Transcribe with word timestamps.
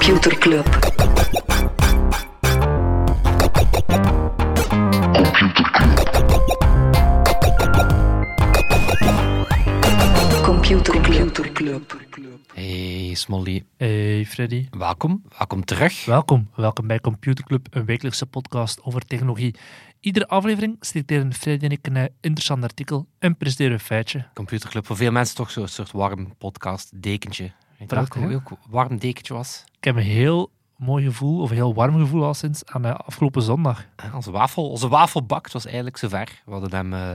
Computer 0.00 0.38
Club. 0.38 0.64
Computer 10.42 11.52
Club. 11.52 11.96
Hey 12.54 13.14
Smolly, 13.14 13.64
Hey 13.76 14.24
Freddy, 14.26 14.68
welkom. 14.70 15.22
Welkom 15.38 15.64
terug. 15.64 16.04
welkom. 16.04 16.50
Welkom 16.54 16.86
bij 16.86 17.00
Computer 17.00 17.44
Club, 17.44 17.66
een 17.70 17.84
wekelijkse 17.84 18.26
podcast 18.26 18.82
over 18.82 19.04
technologie. 19.04 19.54
Iedere 20.00 20.28
aflevering 20.28 20.76
selecteren 20.80 21.34
Freddy 21.34 21.64
en 21.64 21.70
ik 21.70 21.86
een 21.86 21.96
eh, 21.96 22.04
interessant 22.20 22.62
artikel 22.62 23.06
en 23.18 23.36
presenteren 23.36 23.72
een 23.72 23.80
feitje. 23.80 24.26
Computerclub, 24.34 24.86
voor 24.86 24.96
veel 24.96 25.12
mensen 25.12 25.36
toch 25.36 25.50
zo'n 25.50 25.68
soort 25.68 25.90
warm 25.90 26.34
podcast 26.38 27.02
dekentje. 27.02 27.52
Prachtig, 27.86 28.14
welke 28.20 28.30
hè? 28.30 28.34
ook 28.52 28.58
warm 28.68 28.98
dekentje 28.98 29.34
was? 29.34 29.64
Ik 29.78 29.84
heb 29.84 29.96
een 29.96 30.02
heel 30.02 30.50
mooi 30.76 31.04
gevoel, 31.04 31.40
of 31.40 31.50
een 31.50 31.56
heel 31.56 31.74
warm 31.74 31.98
gevoel 31.98 32.24
al 32.24 32.34
sinds 32.34 32.64
aan 32.66 32.82
de 32.82 32.92
afgelopen 32.96 33.42
zondag. 33.42 33.84
Eh, 33.96 34.14
Onze, 34.14 34.30
wafel, 34.30 34.70
onze 34.70 34.88
wafelbak 34.88 35.44
het 35.44 35.52
was 35.52 35.64
eigenlijk 35.66 35.96
zover. 35.96 36.42
We 36.44 36.52
hadden 36.52 36.74
hem 36.74 36.92
eh, 36.94 37.10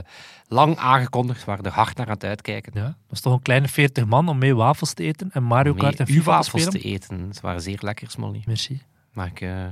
lang 0.48 0.76
aangekondigd, 0.76 1.38
we 1.38 1.46
waren 1.46 1.64
er 1.64 1.72
hard 1.72 1.96
naar 1.96 2.06
aan 2.06 2.12
het 2.12 2.24
uitkijken. 2.24 2.72
Ja, 2.74 2.82
dat 2.84 2.94
was 3.08 3.20
toch 3.20 3.32
een 3.32 3.42
kleine 3.42 3.68
40 3.68 4.04
man 4.06 4.28
om 4.28 4.38
mee 4.38 4.54
wafels 4.56 4.92
te 4.92 5.02
eten 5.04 5.30
en 5.32 5.42
Mario 5.42 5.74
Kart 5.74 6.00
en 6.00 6.06
FIFA 6.06 6.18
te 6.20 6.24
wafels 6.24 6.62
spelen. 6.62 6.80
te 6.80 6.88
eten. 6.88 7.34
Ze 7.34 7.40
waren 7.40 7.60
zeer 7.60 7.78
lekker, 7.80 8.10
Smolly. 8.10 8.42
Merci. 8.46 8.82
Mag 9.12 9.26
ik, 9.26 9.40
eh, 9.40 9.64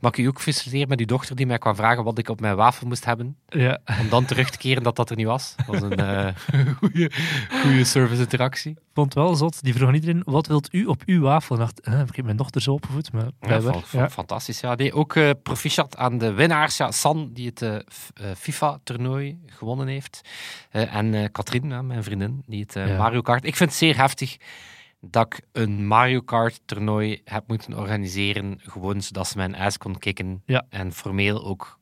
mag 0.00 0.12
ik 0.12 0.18
u 0.18 0.26
ook 0.26 0.40
feliciteren 0.40 0.88
met 0.88 1.00
uw 1.00 1.06
dochter 1.06 1.36
die 1.36 1.46
mij 1.46 1.58
kwam 1.58 1.74
vragen 1.74 2.04
wat 2.04 2.18
ik 2.18 2.28
op 2.28 2.40
mijn 2.40 2.56
wafel 2.56 2.86
moest 2.86 3.04
hebben? 3.04 3.36
Ja, 3.48 3.78
Om 4.00 4.08
dan 4.08 4.24
terug 4.24 4.50
te 4.50 4.58
keren 4.58 4.82
dat 4.82 4.96
dat 4.96 5.10
er 5.10 5.16
niet 5.16 5.26
was. 5.26 5.54
Dat 5.56 5.66
was 5.66 5.80
een 5.80 5.96
eh 6.06 6.34
goede, 6.76 7.10
goede 7.62 7.84
service 7.84 8.22
interactie. 8.22 8.70
ik 8.70 8.78
vond 8.94 9.14
het 9.14 9.24
wel 9.24 9.34
zot. 9.34 9.62
Die 9.62 9.74
vroeg 9.74 9.88
aan 9.88 9.94
iedereen, 9.94 10.22
wat 10.24 10.46
wilt 10.46 10.68
u 10.74 10.84
op 10.84 11.02
uw 11.06 11.20
wafel? 11.20 11.54
En 11.54 11.60
dacht, 11.60 11.80
eh, 11.80 12.00
ik 12.00 12.16
heb 12.16 12.24
mijn 12.24 12.36
dochter 12.36 12.62
zo 12.62 12.72
opgevoed, 12.72 13.12
maar 13.12 13.28
Ja, 13.40 13.82
Ja, 13.90 14.10
Fantastisch. 14.10 14.60
Ja. 14.60 14.74
Nee, 14.74 14.92
ook 14.92 15.14
eh, 15.14 15.30
proficiat 15.42 15.96
aan 15.96 16.18
de 16.18 16.32
winnaars. 16.32 16.76
Ja, 16.76 16.90
San, 16.90 17.30
die 17.32 17.46
het 17.46 17.62
eh, 17.62 17.76
FIFA-toernooi 18.36 19.38
gewonnen 19.46 19.86
heeft. 19.86 20.20
En 20.70 21.32
Katrien, 21.32 21.86
mijn 21.86 22.02
vriendin, 22.02 22.42
die 22.46 22.66
het. 22.68 22.96
Mario 22.98 23.20
Kart... 23.20 23.44
Ik 23.44 23.56
vind 23.56 23.70
het 23.70 23.78
zeer 23.78 23.96
heftig 23.96 24.36
dat 25.00 25.26
ik 25.26 25.40
een 25.52 25.86
Mario 25.86 26.20
Kart-toernooi 26.20 27.20
heb 27.24 27.44
moeten 27.46 27.78
organiseren, 27.78 28.60
gewoon 28.62 29.02
zodat 29.02 29.28
ze 29.28 29.36
mijn 29.36 29.56
ass 29.56 29.78
kon 29.78 29.98
kicken. 29.98 30.42
Ja. 30.46 30.64
En 30.68 30.92
formeel 30.92 31.44
ook 31.44 31.78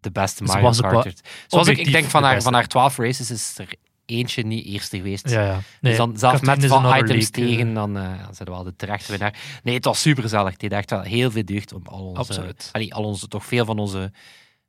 de 0.00 0.10
beste 0.10 0.44
Mario 0.44 0.70
Kart. 0.70 1.28
Zoals 1.46 1.68
ik, 1.68 1.78
ik 1.78 1.92
denk 1.92 2.06
van 2.06 2.20
de 2.20 2.26
haar, 2.26 2.34
beste. 2.34 2.50
van 2.50 2.58
haar 2.58 2.68
12 2.68 2.96
races 2.96 3.30
is 3.30 3.58
er 3.58 3.74
eentje 4.06 4.42
niet 4.42 4.64
eerste 4.64 4.96
geweest. 4.96 5.30
ja. 5.30 5.42
ja. 5.42 5.52
Nee, 5.52 5.62
dus 5.80 5.96
dan 5.96 6.18
zelfs 6.18 6.40
met 6.40 6.70
another 6.70 6.96
items 6.96 7.08
league, 7.08 7.46
eh, 7.46 7.50
tegen, 7.50 7.74
dan 7.74 7.94
zijn 8.30 8.48
we 8.48 8.50
wel 8.50 8.62
de 8.62 8.76
terechte 8.76 9.10
winnaar. 9.10 9.38
Nee, 9.62 9.74
het 9.74 9.84
was 9.84 10.00
super 10.00 10.22
gezellig. 10.22 10.50
Het 10.50 10.60
deed 10.60 10.72
echt 10.72 10.90
wel 10.90 11.02
heel 11.02 11.30
veel 11.30 11.44
deugd 11.44 11.72
om 11.72 11.82
al 11.86 12.04
onze, 12.04 12.54
allee, 12.72 12.94
al 12.94 13.04
onze, 13.04 13.28
toch 13.28 13.44
veel 13.44 13.64
van 13.64 13.78
onze 13.78 14.12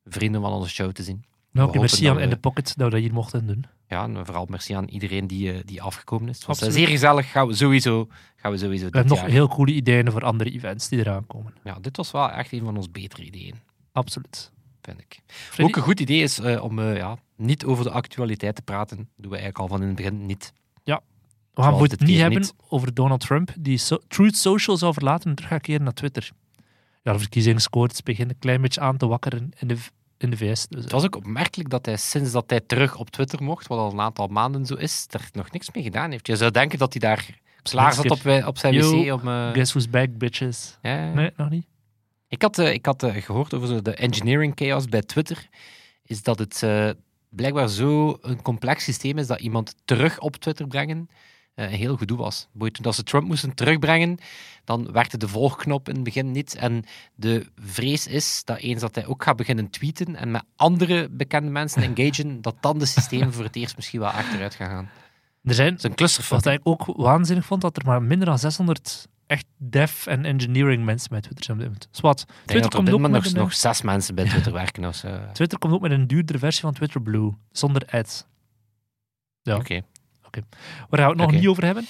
vrienden 0.05 0.41
van 0.41 0.51
onze 0.51 0.69
show 0.69 0.91
te 0.91 1.03
zien. 1.03 1.25
Nou, 1.51 1.67
oké, 1.67 1.79
merci 1.79 2.05
aan 2.05 2.19
In 2.19 2.29
the 2.29 2.37
Pocket 2.37 2.73
dat 2.77 2.85
we 2.85 2.91
dat 2.91 3.01
hier 3.01 3.13
mochten 3.13 3.47
doen. 3.47 3.65
Ja, 3.87 4.03
en 4.03 4.25
vooral 4.25 4.45
merci 4.49 4.73
aan 4.73 4.87
iedereen 4.87 5.27
die, 5.27 5.53
eh, 5.53 5.59
die 5.65 5.81
afgekomen 5.81 6.29
is. 6.29 6.37
Het 6.37 6.45
was 6.45 6.59
eh, 6.59 6.63
Absoluut. 6.65 6.87
zeer 6.87 6.97
gezellig. 6.97 7.31
Gaan 7.31 7.47
we 7.47 7.53
sowieso, 7.53 8.07
gaan 8.35 8.51
we 8.51 8.57
sowieso 8.57 8.85
dit 8.85 8.93
hebben 8.93 9.11
nog 9.11 9.21
jaar. 9.21 9.29
heel 9.29 9.47
coole 9.47 9.71
ideeën 9.73 10.11
voor 10.11 10.23
andere 10.23 10.51
events 10.51 10.89
die 10.89 10.99
eraan 10.99 11.27
komen. 11.27 11.53
Ja, 11.63 11.77
dit 11.81 11.97
was 11.97 12.11
wel 12.11 12.31
echt 12.31 12.51
een 12.51 12.63
van 12.63 12.75
onze 12.75 12.89
betere 12.89 13.23
ideeën, 13.23 13.55
Absoluut. 13.91 14.51
vind 14.81 14.99
ik. 14.99 15.19
Freddy? 15.27 15.63
Ook 15.71 15.75
een 15.77 15.83
goed 15.83 15.99
idee 15.99 16.21
is 16.21 16.39
eh, 16.39 16.63
om 16.63 16.81
ja, 16.81 17.17
niet 17.35 17.65
over 17.65 17.83
de 17.83 17.91
actualiteit 17.91 18.55
te 18.55 18.61
praten. 18.61 18.97
Dat 18.97 19.07
doen 19.15 19.31
we 19.31 19.37
eigenlijk 19.37 19.57
al 19.59 19.67
van 19.67 19.81
in 19.81 19.87
het 19.87 19.95
begin 19.95 20.25
niet. 20.25 20.53
We 21.53 21.61
gaan 21.61 21.81
het 21.81 21.99
niet 21.99 22.19
hebben 22.19 22.39
niet. 22.39 22.53
over 22.67 22.93
Donald 22.93 23.19
Trump, 23.19 23.53
die 23.59 23.77
so 23.77 23.97
Truth 24.07 24.37
Social 24.37 24.77
zou 24.77 24.93
verlaten 24.93 25.29
en 25.29 25.35
terug 25.35 25.51
gaat 25.51 25.61
keren 25.61 25.83
naar 25.83 25.93
Twitter. 25.93 26.31
Ja, 27.03 27.13
de 27.13 27.19
verkiezingsscores 27.19 28.03
beginnen 28.03 28.33
een 28.35 28.41
klein 28.41 28.61
beetje 28.61 28.81
aan 28.81 28.97
te 28.97 29.07
wakkeren 29.07 29.51
in 29.59 29.67
de, 29.67 29.77
in 30.21 30.29
de 30.29 30.37
VS. 30.37 30.67
Dus, 30.67 30.83
Het 30.83 30.91
was 30.91 31.05
ook 31.05 31.15
opmerkelijk 31.15 31.69
dat 31.69 31.85
hij 31.85 31.97
sinds 31.97 32.31
dat 32.31 32.49
hij 32.49 32.59
terug 32.59 32.95
op 32.97 33.09
Twitter 33.09 33.43
mocht, 33.43 33.67
wat 33.67 33.79
al 33.79 33.91
een 33.91 33.99
aantal 33.99 34.27
maanden 34.27 34.65
zo 34.65 34.75
is, 34.75 35.05
er 35.09 35.29
nog 35.33 35.51
niks 35.51 35.71
mee 35.73 35.83
gedaan 35.83 36.11
heeft. 36.11 36.27
Je 36.27 36.35
zou 36.35 36.51
denken 36.51 36.79
dat 36.79 36.93
hij 36.93 37.01
daar 37.01 37.29
klaar 37.61 37.93
zat 37.93 38.11
op, 38.11 38.45
op 38.47 38.57
zijn 38.57 38.73
Yo, 38.73 39.03
wc 39.03 39.13
om... 39.13 39.27
eh, 39.27 39.51
Guess 39.51 39.71
who's 39.73 39.89
back, 39.89 40.17
bitches. 40.17 40.77
ja. 40.81 41.13
Nee, 41.13 41.31
nog 41.35 41.49
niet? 41.49 41.65
Ik 42.27 42.41
had, 42.41 42.59
eh, 42.59 42.73
ik 42.73 42.85
had 42.85 43.03
eh, 43.03 43.15
gehoord 43.15 43.53
over 43.53 43.83
de 43.83 43.93
engineering 43.95 44.51
chaos 44.55 44.85
bij 44.85 45.01
Twitter, 45.01 45.47
is 46.05 46.23
dat 46.23 46.39
het 46.39 46.63
blijkbaar 47.29 47.69
zo 47.69 48.17
een 48.21 48.41
complex 48.41 48.83
systeem 48.83 49.17
is 49.17 49.27
dat 49.27 49.39
iemand 49.39 49.75
terug 49.85 50.19
op 50.19 50.35
Twitter 50.35 50.67
brengen 50.67 51.09
een 51.55 51.69
heel 51.69 51.97
gedoe 51.97 52.17
was. 52.17 52.47
Toen 52.57 52.71
dat 52.81 52.95
ze 52.95 53.03
Trump 53.03 53.27
moesten 53.27 53.55
terugbrengen, 53.55 54.17
dan 54.63 54.91
werkte 54.91 55.17
de 55.17 55.27
volgknop 55.27 55.89
in 55.89 55.95
het 55.95 56.03
begin 56.03 56.31
niet. 56.31 56.55
En 56.55 56.83
de 57.15 57.45
vrees 57.55 58.07
is 58.07 58.41
dat 58.43 58.57
eens 58.57 58.81
dat 58.81 58.95
hij 58.95 59.05
ook 59.05 59.23
gaat 59.23 59.35
beginnen 59.35 59.69
tweeten 59.69 60.15
en 60.15 60.31
met 60.31 60.43
andere 60.55 61.09
bekende 61.09 61.51
mensen 61.51 61.83
engagen, 61.95 62.41
dat 62.41 62.55
dan 62.59 62.79
de 62.79 62.85
systemen 62.85 63.33
voor 63.33 63.43
het 63.43 63.55
eerst 63.55 63.75
misschien 63.75 63.99
wel 63.99 64.09
achteruit 64.09 64.55
gaan 64.55 64.69
gaan. 64.69 64.89
Er 65.43 65.53
zijn, 65.53 65.77
een 65.81 65.95
clusterfuck. 65.95 66.43
wat 66.43 66.53
ik 66.53 66.61
ook 66.63 66.85
waanzinnig 66.85 67.45
vond, 67.45 67.61
dat 67.61 67.77
er 67.77 67.85
maar 67.85 68.01
minder 68.01 68.27
dan 68.27 68.39
600 68.39 69.07
echt 69.27 69.45
dev 69.57 70.05
en 70.07 70.25
engineering 70.25 70.85
mensen 70.85 71.09
bij 71.09 71.21
Twitter 71.21 71.45
zijn 71.45 71.57
op 71.57 71.63
dit 71.63 71.73
moment. 71.73 71.95
Zwat. 71.97 72.19
Ik 72.21 72.27
denk 72.27 72.45
Twitter 72.45 72.71
er 72.71 72.77
komt, 72.77 72.89
ook 72.89 72.99
met 72.99 73.11
nog, 73.11 73.25
een, 73.25 73.33
nog 73.33 73.53
zes 73.53 73.81
mensen 73.81 74.15
bij 74.15 74.25
Twitter 74.25 74.53
werken. 74.53 74.85
of 74.85 74.95
zo. 74.95 75.19
Twitter 75.33 75.59
komt 75.59 75.73
ook 75.73 75.81
met 75.81 75.91
een 75.91 76.07
duurdere 76.07 76.39
versie 76.39 76.61
van 76.61 76.73
Twitter 76.73 77.01
Blue, 77.01 77.31
zonder 77.51 77.85
ads. 77.91 78.25
Ja. 79.41 79.55
Oké. 79.55 79.81
Waar 80.89 80.99
gaan 80.99 81.15
we 81.15 81.21
het 81.21 81.31
nog 81.31 81.31
niet 81.31 81.47
over 81.47 81.65
hebben? 81.65 81.85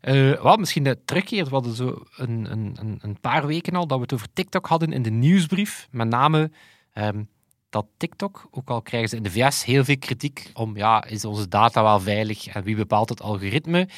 Eh, 0.00 0.42
wel, 0.42 0.56
misschien 0.56 0.84
de 0.84 0.98
terugkeer. 1.04 1.44
We 1.44 1.50
hadden 1.50 1.74
zo 1.74 2.04
een, 2.16 2.50
een, 2.50 2.98
een, 3.02 3.20
paar 3.20 3.46
weken 3.46 3.74
al 3.74 3.86
dat 3.86 3.96
we 3.96 4.02
het 4.02 4.12
over 4.12 4.32
TikTok 4.32 4.66
hadden 4.66 4.92
in 4.92 5.02
de 5.02 5.10
nieuwsbrief. 5.10 5.88
Met 5.90 6.08
name 6.08 6.50
ehm, 6.92 7.22
dat 7.70 7.86
TikTok, 7.96 8.48
ook 8.50 8.70
al 8.70 8.82
krijgen 8.82 9.08
ze 9.08 9.16
in 9.16 9.22
de 9.22 9.30
VS 9.30 9.64
heel 9.64 9.84
veel 9.84 9.98
kritiek 9.98 10.50
om, 10.54 10.76
ja, 10.76 11.04
is 11.04 11.24
onze 11.24 11.48
data 11.48 11.82
wel 11.82 12.00
veilig 12.00 12.46
en 12.46 12.62
wie 12.62 12.76
bepaalt 12.76 13.08
het 13.08 13.22
algoritme? 13.22 13.88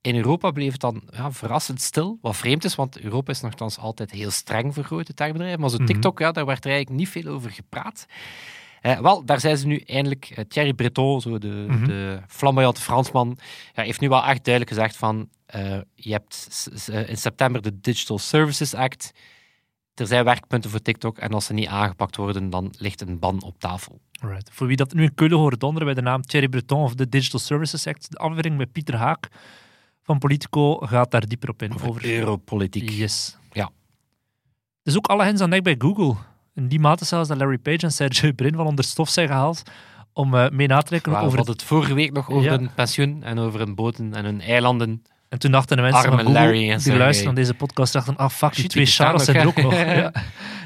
In 0.00 0.16
Europa 0.16 0.50
bleef 0.50 0.72
het 0.72 0.80
dan 0.80 1.02
ja, 1.10 1.32
verrassend 1.32 1.80
stil, 1.80 2.18
wat 2.20 2.36
vreemd 2.36 2.64
is, 2.64 2.74
want 2.74 3.00
Europa 3.00 3.32
is 3.32 3.40
nogthans 3.40 3.78
altijd 3.78 4.10
heel 4.10 4.30
streng 4.30 4.74
voor 4.74 4.84
grote 4.84 5.14
techbedrijven. 5.14 5.60
Maar 5.60 5.70
zo 5.70 5.76
Mhm. 5.76 5.86
TikTok, 5.86 6.18
ja, 6.18 6.32
daar 6.32 6.46
werd 6.46 6.64
er 6.64 6.70
eigenlijk 6.70 7.00
niet 7.00 7.08
veel 7.08 7.32
over 7.32 7.50
gepraat. 7.50 8.06
Eh, 8.82 8.98
wel, 9.00 9.24
daar 9.24 9.40
zijn 9.40 9.56
ze 9.56 9.66
nu 9.66 9.76
eindelijk. 9.76 10.30
eh, 10.34 10.44
Thierry 10.48 10.72
Breton, 10.72 11.20
zo 11.20 11.38
de, 11.38 11.64
Mhm. 11.68 11.84
de 11.86 12.20
flamboyante 12.28 12.80
Fransman, 12.80 13.38
ja, 13.74 13.82
heeft 13.82 14.00
nu 14.00 14.08
wel 14.08 14.24
echt 14.24 14.44
duidelijk 14.44 14.74
gezegd 14.74 14.96
van 14.96 15.28
eh, 15.46 15.78
je 15.94 16.12
hebt 16.12 16.68
eh, 16.86 17.08
in 17.08 17.16
september 17.16 17.62
de 17.62 17.80
Digital 17.80 18.18
Services 18.18 18.74
Act. 18.74 19.12
Er 19.94 20.06
zijn 20.06 20.24
werkpunten 20.24 20.70
voor 20.70 20.82
TikTok 20.82 21.18
en 21.18 21.32
als 21.32 21.44
ze 21.46 21.52
niet 21.52 21.66
aangepakt 21.68 22.16
worden, 22.16 22.50
dan 22.50 22.74
ligt 22.78 23.00
een 23.00 23.18
ban 23.18 23.42
op 23.42 23.58
tafel. 23.58 24.00
Alright. 24.20 24.50
Voor 24.52 24.66
wie 24.66 24.76
dat 24.76 24.92
nu 24.94 25.02
in 25.02 25.14
Keulen 25.14 25.38
hoort 25.38 25.60
donderen 25.60 25.86
bij 25.86 25.94
de 25.94 26.02
naam 26.10 26.22
Thierry 26.22 26.48
Breton 26.48 26.82
of 26.82 26.94
de 26.94 27.08
Digital 27.08 27.40
Services 27.40 27.86
Act, 27.86 28.10
de 28.10 28.16
aflevering 28.18 28.56
met 28.56 28.72
Pieter 28.72 28.96
Haak 28.96 29.28
van 30.02 30.18
Politico 30.18 30.76
gaat 30.76 31.10
daar 31.10 31.26
dieper 31.26 31.48
op 31.48 31.62
in. 31.62 31.72
Over, 31.74 32.04
europolitiek. 32.04 32.90
Yes. 32.90 33.36
Ja. 33.52 33.70
Dus 34.82 34.96
ook 34.96 35.06
alle 35.06 35.24
hens 35.24 35.40
aan 35.40 35.50
dek 35.50 35.62
bij 35.62 35.74
Google. 35.78 36.14
In 36.54 36.68
die 36.68 36.80
mate 36.80 37.04
zelfs 37.04 37.28
dat 37.28 37.38
Larry 37.38 37.58
Page 37.58 37.78
en 37.78 37.92
Sergey 37.92 38.32
Brin 38.32 38.54
van 38.54 38.66
onder 38.66 38.84
stof 38.84 39.08
zijn 39.08 39.28
gehaald 39.28 39.62
om 40.12 40.34
eh, 40.34 40.48
mee 40.50 40.66
na 40.66 40.82
te 40.82 41.00
We 41.02 41.16
over 41.16 41.36
hadden 41.36 41.54
het 41.54 41.62
vorige 41.62 41.94
week 41.94 42.12
nog 42.12 42.30
over 42.30 42.50
Ja. 42.50 42.58
hun 42.58 42.70
pensioen 42.74 43.22
en 43.22 43.38
over 43.38 43.60
hun 43.60 43.74
boten 43.74 44.14
en 44.14 44.24
hun 44.24 44.40
eilanden. 44.40 45.02
En 45.28 45.38
toen 45.38 45.50
dachten 45.50 45.76
de 45.76 45.82
mensen 45.82 46.00
Arme 46.02 46.16
van 46.16 46.24
Google 46.24 46.40
Larry 46.40 46.70
en 46.70 46.78
die 46.78 46.96
luisteren 46.96 47.34
naar 47.34 47.42
deze 47.42 47.54
podcast 47.54 47.92
dachten, 47.92 48.16
ah 48.16 48.30
fuck, 48.30 48.50
die 48.52 48.60
Shit, 48.60 48.70
twee 48.70 48.86
Charles 48.86 49.24
zijn 49.24 49.36
er 49.36 49.46
ook 49.46 49.62
nog. 49.62 49.72
Ja. 49.74 50.12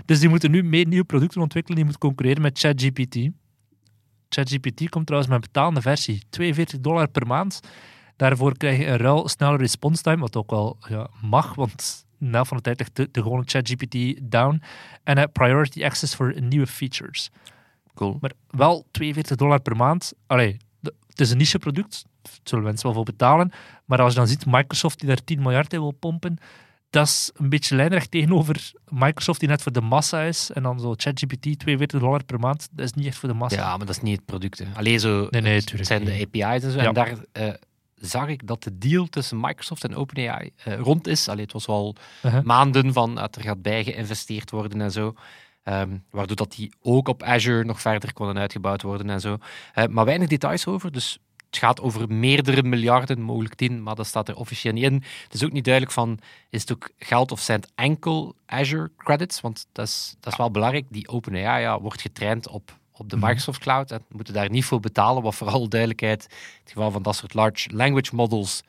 Dus 0.04 0.20
die 0.20 0.28
moeten 0.28 0.50
nu 0.50 0.62
meer 0.62 0.86
nieuwe 0.86 1.04
producten 1.04 1.40
ontwikkelen, 1.40 1.76
die 1.76 1.84
moeten 1.84 2.08
concurreren 2.08 2.42
met 2.42 2.58
ChatGPT. 2.58 3.28
ChatGPT 4.28 4.88
komt 4.88 5.06
trouwens 5.06 5.32
met 5.32 5.42
een 5.42 5.50
betalende 5.52 5.80
versie, 5.80 6.22
42 6.30 6.80
dollar 6.80 7.08
per 7.08 7.26
maand. 7.26 7.60
Daarvoor 8.16 8.56
krijg 8.56 8.78
je 8.78 8.86
een 8.86 8.96
ruil 8.96 9.28
snelle 9.28 9.56
response 9.56 10.02
time, 10.02 10.16
wat 10.20 10.36
ook 10.36 10.50
wel 10.50 10.76
ja, 10.88 11.08
mag, 11.22 11.54
want 11.54 12.05
na 12.18 12.44
van 12.44 12.56
de 12.56 12.62
tijd 12.62 12.78
ligt 12.78 12.96
de, 12.96 13.08
de 13.10 13.22
gewone 13.22 13.42
ChatGPT 13.46 13.96
down. 14.22 14.62
En 15.04 15.16
eh, 15.18 15.24
priority 15.32 15.84
access 15.84 16.14
voor 16.14 16.40
nieuwe 16.40 16.66
features. 16.66 17.30
Cool. 17.94 18.18
Maar 18.20 18.32
wel 18.48 18.86
42 18.90 19.36
dollar 19.36 19.60
per 19.60 19.76
maand. 19.76 20.12
Allee, 20.26 20.56
de- 20.80 20.94
het 21.08 21.20
is 21.20 21.30
een 21.30 21.36
niche 21.38 21.58
product. 21.58 22.04
Daar 22.22 22.32
zullen 22.42 22.64
mensen 22.64 22.86
wel 22.86 22.94
voor 22.94 23.04
betalen. 23.04 23.50
Maar 23.84 24.00
als 24.00 24.12
je 24.12 24.18
dan 24.18 24.28
ziet 24.28 24.46
Microsoft 24.46 24.98
die 24.98 25.08
daar 25.08 25.24
10 25.24 25.42
miljard 25.42 25.72
in 25.72 25.80
wil 25.80 25.90
pompen. 25.90 26.36
Dat 26.90 27.06
is 27.06 27.30
een 27.34 27.48
beetje 27.48 27.76
lijnrecht 27.76 28.10
tegenover 28.10 28.72
Microsoft 28.88 29.40
die 29.40 29.48
net 29.48 29.62
voor 29.62 29.72
de 29.72 29.80
massa 29.80 30.22
is. 30.22 30.50
En 30.50 30.62
dan 30.62 30.80
zo 30.80 30.94
ChatGPT 30.96 31.58
42 31.58 32.00
dollar 32.00 32.24
per 32.24 32.38
maand. 32.40 32.68
Dat 32.72 32.84
is 32.86 32.92
niet 32.92 33.06
echt 33.06 33.16
voor 33.18 33.28
de 33.28 33.34
massa. 33.34 33.56
Ja, 33.56 33.76
maar 33.76 33.86
dat 33.86 33.96
is 33.96 34.02
niet 34.02 34.16
het 34.16 34.24
product. 34.26 34.58
Hè. 34.58 34.64
Alleen 34.74 35.00
zo, 35.00 35.26
Nee, 35.30 35.42
nee, 35.42 35.54
het 35.54 35.86
zijn 35.86 36.04
de. 36.04 36.26
API's 36.32 36.64
en 36.64 36.70
zo. 36.70 36.78
Ja. 36.80 36.84
En 36.86 36.94
daar 36.94 37.14
eh, 37.32 37.48
zag 38.00 38.28
ik 38.28 38.46
dat 38.46 38.62
de 38.62 38.78
deal 38.78 39.06
tussen 39.06 39.40
Microsoft 39.40 39.84
en 39.84 39.94
OpenAI 39.94 40.50
eh, 40.56 40.78
rond 40.78 41.06
is. 41.06 41.28
Allee, 41.28 41.42
het 41.42 41.52
was 41.52 41.66
al 41.66 41.94
Uh-huh. 42.22 42.42
maanden 42.42 42.92
van 42.92 43.14
dat 43.14 43.36
er 43.36 43.42
gaat 43.42 43.62
bij 43.62 43.84
geïnvesteerd 43.84 44.50
worden 44.50 44.80
en 44.80 44.90
zo. 44.92 45.14
Ehm, 45.62 45.96
waardoor 46.10 46.36
dat 46.36 46.52
die 46.52 46.72
ook 46.82 47.08
op 47.08 47.22
Azure 47.22 47.64
nog 47.64 47.80
verder 47.80 48.12
konden 48.12 48.38
uitgebouwd 48.38 48.82
worden 48.82 49.10
en 49.10 49.20
zo. 49.20 49.38
Eh, 49.74 49.86
maar 49.86 50.04
weinig 50.04 50.28
details 50.28 50.66
over, 50.66 50.92
dus 50.92 51.18
het 51.46 51.56
gaat 51.58 51.80
over 51.80 52.12
meerdere 52.12 52.62
miljarden, 52.62 53.20
mogelijk 53.20 53.54
tien, 53.54 53.82
maar 53.82 53.94
dat 53.94 54.06
staat 54.06 54.28
er 54.28 54.36
officieel 54.36 54.72
niet 54.72 54.84
in. 54.84 55.02
Het 55.22 55.34
is 55.34 55.44
ook 55.44 55.52
niet 55.52 55.64
duidelijk 55.64 55.94
van, 55.94 56.18
is 56.50 56.60
het 56.60 56.72
ook 56.72 56.90
geld 56.98 57.32
of 57.32 57.40
zijn 57.40 57.60
het 57.60 57.70
enkel 57.74 58.34
Azure 58.46 58.90
credits? 58.96 59.40
Want 59.40 59.66
dat 59.72 59.86
is, 59.86 60.16
dat 60.20 60.32
is 60.32 60.38
wel 60.38 60.50
belangrijk. 60.50 60.84
Die 60.88 61.08
OpenAI 61.08 61.60
ja, 61.62 61.80
wordt 61.80 62.00
getraind 62.00 62.48
op, 62.48 62.78
op 62.98 63.10
de 63.10 63.16
Mhm. 63.16 63.24
Microsoft 63.24 63.58
Cloud 63.58 63.90
en 63.90 64.04
moeten 64.08 64.34
daar 64.34 64.50
niet 64.50 64.64
voor 64.64 64.80
betalen, 64.80 65.22
wat 65.22 65.34
vooral 65.34 65.68
duidelijkheid, 65.68 66.26
in 66.30 66.36
het 66.62 66.72
geval 66.72 66.90
van 66.90 67.02
dat 67.02 67.16
soort 67.16 67.34
large 67.34 67.68
language 67.74 68.14
models, 68.14 68.62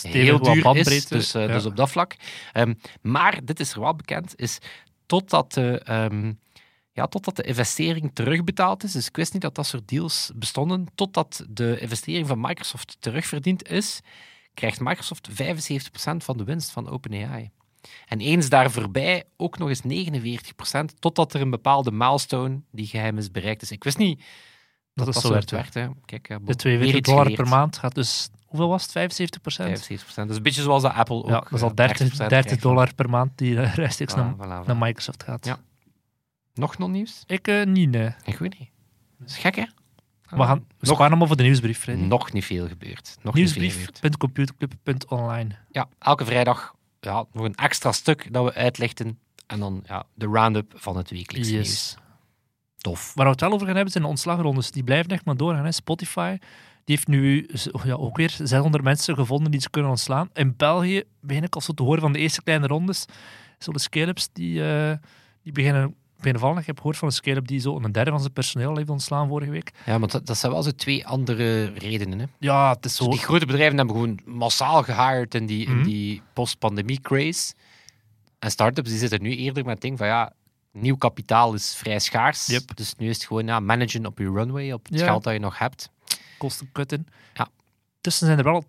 heel 0.00 0.38
duur 0.38 0.76
is. 0.76 1.06
Dus, 1.06 1.34
eh, 1.34 1.46
ja. 1.46 1.52
dus 1.52 1.64
op 1.64 1.76
dat 1.76 1.90
vlak. 1.90 2.16
Ehm, 2.52 2.74
maar, 3.00 3.44
dit 3.44 3.60
is 3.60 3.72
er 3.72 3.80
wel 3.80 3.94
bekend, 3.94 4.32
is 4.36 4.58
totdat 5.06 5.52
de, 5.52 5.80
ehm, 5.84 6.32
ja, 6.92 7.06
totdat 7.06 7.36
de 7.36 7.42
investering 7.42 8.10
terugbetaald 8.14 8.84
is, 8.84 8.92
dus 8.92 9.06
ik 9.08 9.16
wist 9.16 9.32
niet 9.32 9.42
dat 9.42 9.54
dat 9.54 9.66
soort 9.66 9.88
deals 9.88 10.30
bestonden, 10.34 10.86
totdat 10.94 11.44
de 11.48 11.78
investering 11.80 12.26
van 12.26 12.40
Microsoft 12.40 12.96
terugverdiend 13.00 13.68
is, 13.68 14.00
krijgt 14.54 14.80
Microsoft 14.80 15.28
75% 15.32 16.24
van 16.24 16.36
de 16.36 16.44
winst 16.44 16.70
van 16.70 16.88
OpenAI. 16.88 17.50
En 18.06 18.20
eens 18.20 18.48
daar 18.48 18.70
voorbij 18.70 19.24
ook 19.36 19.58
nog 19.58 19.68
eens 19.68 19.82
49%, 19.82 20.84
totdat 20.98 21.34
er 21.34 21.40
een 21.40 21.50
bepaalde 21.50 21.92
milestone 21.92 22.60
die 22.70 22.86
geheim 22.86 23.18
is 23.18 23.30
bereikt. 23.30 23.60
Dus 23.60 23.70
ik 23.70 23.84
wist 23.84 23.98
niet 23.98 24.18
Dat 24.94 25.06
dat 25.06 25.08
is 25.08 25.14
dat 25.14 25.22
zo 25.22 25.52
werkt. 25.52 25.74
Hè. 25.74 25.88
Kijk, 26.04 26.28
De 26.28 26.38
bon, 26.40 26.54
42 26.54 26.78
weer 26.80 26.94
iets 26.96 27.08
dollar 27.08 27.22
geleerd. 27.24 27.42
per 27.42 27.50
maand 27.50 27.78
gaat 27.78 27.94
dus... 27.94 28.28
Hoeveel 28.46 28.68
was 28.68 28.92
het? 28.92 29.12
75% 29.60 29.64
75%. 29.68 29.74
Dus 30.26 30.36
een 30.36 30.42
beetje 30.42 30.62
zoals 30.62 30.82
dat 30.82 30.92
Apple 30.92 31.16
ook. 31.16 31.28
Ja, 31.28 31.40
dat 31.40 31.52
is 31.52 31.62
al 31.62 31.68
eh, 31.68 31.74
30, 31.74 31.96
30% 32.12 32.16
30 32.16 32.28
krijgt. 32.28 32.62
dollar 32.62 32.94
per 32.94 33.10
maand 33.10 33.38
die 33.38 33.60
eh, 33.60 33.74
rechtstreeks 33.74 34.14
naar, 34.14 34.34
Voilà, 34.34 34.38
voilà, 34.38 34.66
naar. 34.66 34.76
Microsoft 34.76 35.22
gaat. 35.22 35.44
Ja. 35.46 35.58
Nog 36.54 36.78
non-nieuws? 36.78 37.22
Ik 37.26 37.48
eh, 37.48 37.64
niet, 37.66 37.90
nee. 37.90 38.10
Ik 38.24 38.38
weet 38.38 38.58
niet. 38.58 38.68
Dat 39.18 39.28
is 39.28 39.36
gek, 39.36 39.54
hè? 39.56 39.64
We, 40.28 40.42
gaan, 40.42 40.58
we 40.58 40.64
Nog- 40.86 40.94
sparen 40.96 41.18
hem 41.18 41.26
voor 41.26 41.36
de 41.36 41.42
nieuwsbrief, 41.42 41.78
Freddy. 41.78 42.02
Nog 42.02 42.32
niet 42.32 42.44
veel 42.44 42.68
gebeurd. 42.68 43.16
Nog 43.22 43.34
niet 43.34 43.52
veel 43.52 43.62
gebeurd. 43.62 44.02
Nieuwsbrief.computerclub.online. 44.02 45.48
Ja, 45.70 45.88
elke 45.98 46.24
vrijdag 46.24 46.74
ja, 47.04 47.24
nog 47.32 47.44
een 47.44 47.54
extra 47.54 47.92
stuk 47.92 48.32
dat 48.32 48.44
we 48.44 48.54
uitlichten. 48.54 49.18
En 49.46 49.60
dan 49.60 49.82
ja, 49.86 50.04
de 50.14 50.26
round-up 50.26 50.72
van 50.76 50.96
het 50.96 51.10
wekelijkse 51.10 51.52
nieuws. 51.52 51.66
Yes. 51.68 51.96
Tof. 52.78 53.12
Waar 53.14 53.24
we 53.24 53.30
het 53.32 53.40
wel 53.40 53.52
over 53.52 53.66
gaan 53.66 53.74
hebben 53.74 53.92
zijn 53.92 54.04
de 54.04 54.10
ontslagrondes. 54.10 54.70
Die 54.70 54.84
blijven 54.84 55.10
echt 55.10 55.24
maar 55.24 55.36
doorgaan. 55.36 55.64
Hè. 55.64 55.72
Spotify 55.72 56.36
die 56.84 56.96
heeft 56.96 57.08
nu 57.08 57.48
z- 57.52 57.66
ja, 57.84 57.94
ook 57.94 58.16
weer 58.16 58.30
600 58.42 58.84
mensen 58.84 59.14
gevonden 59.14 59.50
die 59.50 59.60
ze 59.60 59.70
kunnen 59.70 59.90
ontslaan. 59.90 60.30
In 60.32 60.56
België 60.56 61.02
begin 61.20 61.42
ik 61.42 61.54
al 61.54 61.60
zo 61.60 61.72
te 61.72 61.82
horen 61.82 62.00
van 62.00 62.12
de 62.12 62.18
eerste 62.18 62.42
kleine 62.42 62.66
rondes. 62.66 63.04
Zo 63.58 63.72
de 63.72 63.78
scale-ups 63.78 64.28
die, 64.32 64.64
eh, 64.72 64.96
die 65.42 65.52
beginnen, 65.52 65.94
beginnen 66.22 66.40
vallen. 66.40 66.58
Ik 66.60 66.66
heb 66.66 66.76
gehoord 66.76 66.96
van 66.96 67.08
een 67.08 67.14
scale-up 67.14 67.46
die 67.46 67.60
zo 67.60 67.80
een 67.80 67.92
derde 67.92 68.10
van 68.10 68.20
zijn 68.20 68.32
personeel 68.32 68.76
heeft 68.76 68.90
ontslaan 68.90 69.28
vorige 69.28 69.50
week. 69.50 69.70
Ja, 69.86 69.98
maar 69.98 70.08
dat, 70.08 70.26
dat 70.26 70.36
zijn 70.38 70.52
wel 70.52 70.62
zo 70.62 70.70
twee 70.70 71.06
andere 71.06 71.64
redenen. 71.64 72.18
Hè. 72.18 72.24
Ja, 72.38 72.72
het 72.72 72.84
is 72.84 72.96
zo. 72.96 73.08
Die 73.08 73.18
grote 73.18 73.46
bedrijven 73.46 73.76
hebben 73.76 73.94
gewoon 73.94 74.18
massaal 74.24 74.82
gehired 74.82 75.34
in 75.34 75.46
die, 75.46 75.68
Mhm. 75.68 75.78
in 75.78 75.84
die 75.84 76.22
post-pandemie 76.32 77.00
craze. 77.00 77.54
En 78.38 78.50
start-ups 78.50 78.88
die 78.90 78.98
zitten 78.98 79.22
nu 79.22 79.36
eerder 79.36 79.62
met 79.64 79.72
het 79.72 79.82
ding 79.82 79.98
van 79.98 80.06
ja, 80.06 80.32
nieuw 80.72 80.96
kapitaal 80.96 81.54
is 81.54 81.74
vrij 81.74 81.98
schaars. 81.98 82.46
Yep. 82.46 82.76
Dus 82.76 82.94
nu 82.96 83.08
is 83.08 83.16
het 83.16 83.26
gewoon 83.26 83.46
ja, 83.46 83.60
managen 83.60 84.06
op 84.06 84.18
je 84.18 84.30
runway, 84.30 84.72
op 84.72 84.84
het 84.88 84.98
Ja. 84.98 85.04
geld 85.06 85.22
dat 85.24 85.32
je 85.32 85.38
nog 85.38 85.58
hebt. 85.58 85.90
kosten 86.38 86.68
kutten. 86.72 87.06
Ja. 87.34 87.48
Tussen 88.02 88.26
zijn 88.26 88.38
er 88.38 88.44
wel 88.44 88.54
al 88.54 88.64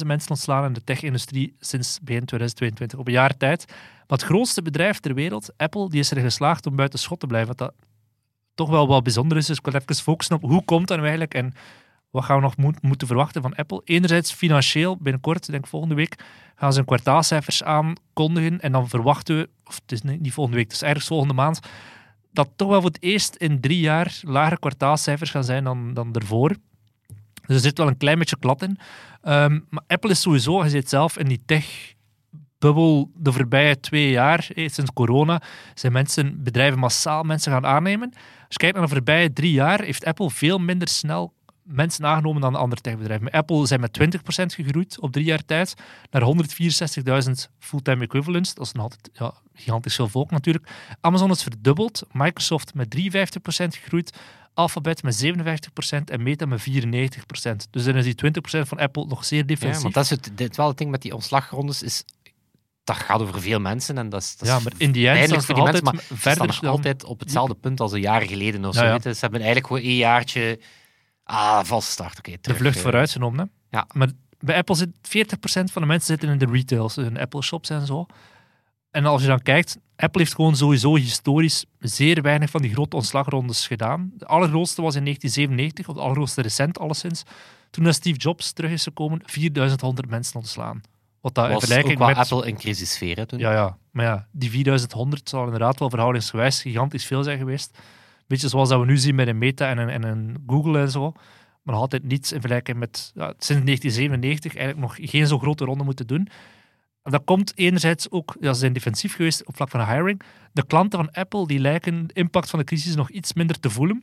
200.000 0.00 0.06
mensen 0.06 0.30
ontslaan 0.30 0.64
in 0.64 0.72
de 0.72 0.84
tech-industrie 0.84 1.54
sinds 1.58 1.98
begin 2.02 2.24
2022, 2.24 2.98
op 2.98 3.06
een 3.06 3.12
jaar 3.12 3.36
tijd. 3.36 3.64
Maar 3.68 4.18
het 4.18 4.22
grootste 4.22 4.62
bedrijf 4.62 5.00
ter 5.00 5.14
wereld, 5.14 5.52
Apple, 5.56 5.88
die 5.88 6.00
is 6.00 6.10
er 6.10 6.20
geslaagd 6.20 6.66
om 6.66 6.76
buiten 6.76 6.98
schot 6.98 7.20
te 7.20 7.26
blijven. 7.26 7.48
Wat 7.48 7.58
dat 7.58 7.74
toch 8.54 8.70
wel 8.70 8.86
wat 8.86 9.02
bijzonder 9.02 9.36
is. 9.36 9.46
Dus 9.46 9.58
ik 9.58 9.64
wil 9.64 9.74
even 9.74 9.94
focussen 9.94 10.36
op 10.36 10.42
hoe 10.42 10.64
komt 10.64 10.88
dat 10.88 10.96
nu 10.96 11.02
eigenlijk 11.02 11.34
en 11.34 11.52
wat 12.10 12.24
gaan 12.24 12.36
we 12.36 12.42
nog 12.42 12.56
moet- 12.56 12.82
moeten 12.82 13.06
verwachten 13.06 13.42
van 13.42 13.54
Apple. 13.54 13.80
Enerzijds 13.84 14.32
financieel, 14.32 14.96
binnenkort, 14.96 15.44
ik 15.44 15.50
denk 15.50 15.66
volgende 15.66 15.94
week, 15.94 16.24
gaan 16.54 16.70
ze 16.70 16.76
hun 16.76 16.86
kwartaalcijfers 16.86 17.62
aankondigen. 17.62 18.60
En 18.60 18.72
dan 18.72 18.88
verwachten 18.88 19.36
we, 19.36 19.48
of 19.64 19.74
het 19.82 19.92
is 19.92 20.02
niet 20.02 20.20
niet 20.20 20.32
volgende 20.32 20.58
week, 20.58 20.66
het 20.72 20.80
is 20.82 20.88
ergens 20.88 21.06
volgende 21.06 21.34
maand, 21.34 21.60
dat 22.32 22.48
toch 22.56 22.68
wel 22.68 22.80
voor 22.80 22.90
het 22.90 23.02
eerst 23.02 23.34
in 23.34 23.60
drie 23.60 23.80
jaar 23.80 24.20
lagere 24.22 24.58
kwartaalcijfers 24.58 25.30
gaan 25.30 25.44
zijn 25.44 25.64
dan, 25.64 25.94
dan 25.94 26.14
ervoor. 26.14 26.56
Dus 27.50 27.58
er 27.58 27.64
zit 27.64 27.78
wel 27.78 27.88
een 27.88 27.96
klein 27.96 28.18
beetje 28.18 28.38
klad 28.38 28.62
in. 28.62 28.78
Ehm, 29.22 29.58
maar 29.68 29.82
Apple 29.86 30.10
is 30.10 30.20
sowieso, 30.20 30.64
je 30.64 30.70
zit 30.70 30.88
zelf 30.88 31.18
in 31.18 31.28
die 31.28 31.42
tech-bubbel 31.46 33.10
de 33.14 33.32
voorbije 33.32 33.80
twee 33.80 34.10
jaar, 34.10 34.48
eh, 34.54 34.68
sinds 34.68 34.92
corona, 34.92 35.42
zijn 35.74 35.92
mensen, 35.92 36.42
bedrijven 36.42 36.78
massaal 36.78 37.22
mensen 37.22 37.52
gaan 37.52 37.66
aannemen. 37.66 38.08
Als 38.14 38.48
je 38.48 38.56
kijkt 38.56 38.76
naar 38.76 38.86
de 38.86 38.92
voorbije 38.92 39.32
drie 39.32 39.52
jaar, 39.52 39.82
heeft 39.82 40.04
Apple 40.04 40.30
veel 40.30 40.58
minder 40.58 40.88
snel 40.88 41.32
mensen 41.62 42.06
aangenomen 42.06 42.40
dan 42.40 42.52
de 42.52 42.58
andere 42.58 42.80
techbedrijven. 42.80 43.30
Apple 43.30 43.66
zijn 43.66 43.80
met 43.80 43.92
20% 43.92 44.54
gegroeid 44.54 45.00
op 45.00 45.12
drie 45.12 45.24
jaar 45.24 45.44
tijd 45.44 45.74
naar 46.10 46.22
164.000 46.22 47.50
fulltime 47.58 48.04
equivalents. 48.04 48.54
Dat 48.54 48.66
is 48.66 48.72
nog 48.72 48.94
gigantisch 49.54 49.94
veel 49.94 50.08
volk 50.08 50.30
natuurlijk. 50.30 50.68
Amazon 51.00 51.30
is 51.30 51.42
verdubbeld, 51.42 52.02
Microsoft 52.12 52.74
met 52.74 52.90
53% 52.90 53.76
gegroeid, 53.76 54.18
Alphabet 54.54 55.02
met 55.02 55.24
57% 55.24 56.04
en 56.04 56.22
Meta 56.22 56.46
met 56.46 56.60
94%. 56.70 56.72
Dus 57.70 57.84
dan 57.84 57.96
is 57.96 58.04
die 58.04 58.14
20% 58.14 58.40
van 58.66 58.78
Apple 58.78 59.06
nog 59.06 59.24
zeer 59.24 59.38
Ja, 59.38 59.44
defensief. 59.44 59.82
want 59.82 59.94
dat 59.94 60.04
is 60.04 60.10
het, 60.10 60.30
dit, 60.34 60.56
wel 60.56 60.68
het 60.68 60.78
ding 60.78 60.90
met 60.90 61.02
die 61.02 61.14
ontslagrondes. 61.14 61.82
Is, 61.82 62.04
dat 62.84 62.96
gaat 62.96 63.20
over 63.20 63.40
veel 63.40 63.60
mensen 63.60 63.98
en 63.98 64.08
dat 64.08 64.22
is, 64.22 64.36
dat 64.36 64.48
is 64.48 64.54
ja, 64.54 64.60
maar 64.60 64.72
in 64.76 64.92
die 64.92 65.24
staan 65.26 65.42
voor 65.42 65.54
die 65.54 65.64
mensen, 65.64 65.84
maar 65.84 66.02
verder 66.12 66.46
nog 66.46 66.58
dan... 66.58 66.70
altijd 66.70 67.04
op 67.04 67.20
hetzelfde 67.20 67.54
punt 67.54 67.80
als 67.80 67.92
een 67.92 68.00
jaar 68.00 68.22
geleden 68.22 68.64
of 68.64 68.74
Ja, 68.74 68.80
zo. 68.80 68.86
ja. 68.86 68.92
je. 69.02 69.14
Ze 69.14 69.20
hebben 69.20 69.40
eigenlijk 69.40 69.66
gewoon 69.66 69.82
één 69.82 69.96
jaartje... 69.96 70.60
Ah, 71.24 71.64
valse 71.64 71.90
start. 71.90 72.18
Oké, 72.18 72.32
de 72.40 72.54
vlucht 72.54 72.76
eh, 72.76 72.82
vooruit 72.82 73.10
genomen. 73.10 73.38
Hè? 73.70 73.76
Ja. 73.78 73.86
Maar 73.92 74.08
bij 74.38 74.56
Apple 74.56 74.74
zit 74.74 74.88
40% 74.88 75.72
van 75.72 75.82
de 75.82 75.88
mensen 75.88 76.06
zitten 76.06 76.28
in 76.28 76.38
de 76.38 76.46
retails, 76.52 76.96
in 76.96 77.18
Apple 77.18 77.42
shops 77.42 77.70
en 77.70 77.86
zo. 77.86 78.06
En 78.90 79.04
als 79.04 79.22
je 79.22 79.28
dan 79.28 79.42
kijkt, 79.42 79.78
Apple 79.96 80.20
heeft 80.20 80.34
gewoon 80.34 80.56
sowieso 80.56 80.94
historisch 80.94 81.64
zeer 81.78 82.22
weinig 82.22 82.50
van 82.50 82.62
die 82.62 82.72
grote 82.72 82.96
ontslagrondes 82.96 83.66
gedaan. 83.66 84.10
De 84.16 84.26
allergrootste 84.26 84.82
was 84.82 84.94
in 84.94 85.04
1997, 85.04 85.88
of 85.88 85.94
de 85.94 86.00
allergrootste 86.00 86.42
recent 86.42 86.78
alleszins. 86.78 87.22
Toen 87.70 87.92
Steve 87.92 88.18
Jobs 88.18 88.52
terug 88.52 88.70
is 88.70 88.82
gekomen, 88.82 89.22
4100 89.24 90.08
mensen 90.08 90.36
ontslaan. 90.36 90.80
Wat 91.20 91.34
dat 91.34 91.46
in 91.46 91.52
was 91.52 91.72
ook 91.72 91.98
met... 91.98 92.16
Apple 92.16 92.46
in 92.46 92.56
crisissfeer 92.56 93.16
hè, 93.16 93.26
toen. 93.26 93.38
Ja, 93.38 93.52
ja. 93.52 93.76
Maar 93.90 94.04
ja, 94.04 94.26
die 94.32 94.50
4100 94.50 95.28
zal 95.28 95.44
inderdaad 95.44 95.78
wel 95.78 95.90
verhoudingsgewijs 95.90 96.62
gigantisch 96.62 97.06
veel 97.06 97.22
zijn 97.22 97.38
geweest. 97.38 97.78
Beetje 98.26 98.48
zoals 98.48 98.68
dat 98.68 98.80
we 98.80 98.86
nu 98.86 98.96
zien 98.96 99.14
met 99.14 99.28
een 99.28 99.38
Meta 99.38 99.68
en 99.68 99.78
een, 99.78 99.88
en 99.88 100.02
een 100.02 100.42
Google 100.46 100.78
en 100.78 100.90
zo. 100.90 101.12
Maar 101.62 101.74
nog 101.74 101.80
altijd 101.82 102.04
niets 102.04 102.32
in 102.32 102.40
vergelijking 102.40 102.78
met 102.78 103.10
ja, 103.14 103.26
sinds 103.38 103.64
1997 103.64 104.56
eigenlijk 104.56 104.86
nog 104.86 105.10
geen 105.10 105.26
zo 105.26 105.38
grote 105.38 105.64
ronde 105.64 105.84
moeten 105.84 106.06
doen. 106.06 106.28
Dat 107.10 107.24
komt 107.24 107.52
enerzijds 107.58 108.10
ook, 108.10 108.36
ja, 108.40 108.52
ze 108.52 108.58
zijn 108.58 108.72
defensief 108.72 109.14
geweest 109.14 109.46
op 109.46 109.56
vlak 109.56 109.70
van 109.70 109.86
hiring. 109.86 110.22
De 110.52 110.66
klanten 110.66 110.98
van 110.98 111.12
Apple 111.12 111.46
die 111.46 111.58
lijken 111.58 112.06
de 112.06 112.14
impact 112.14 112.50
van 112.50 112.58
de 112.58 112.64
crisis 112.64 112.94
nog 112.94 113.10
iets 113.10 113.32
minder 113.32 113.60
te 113.60 113.70
voelen 113.70 114.02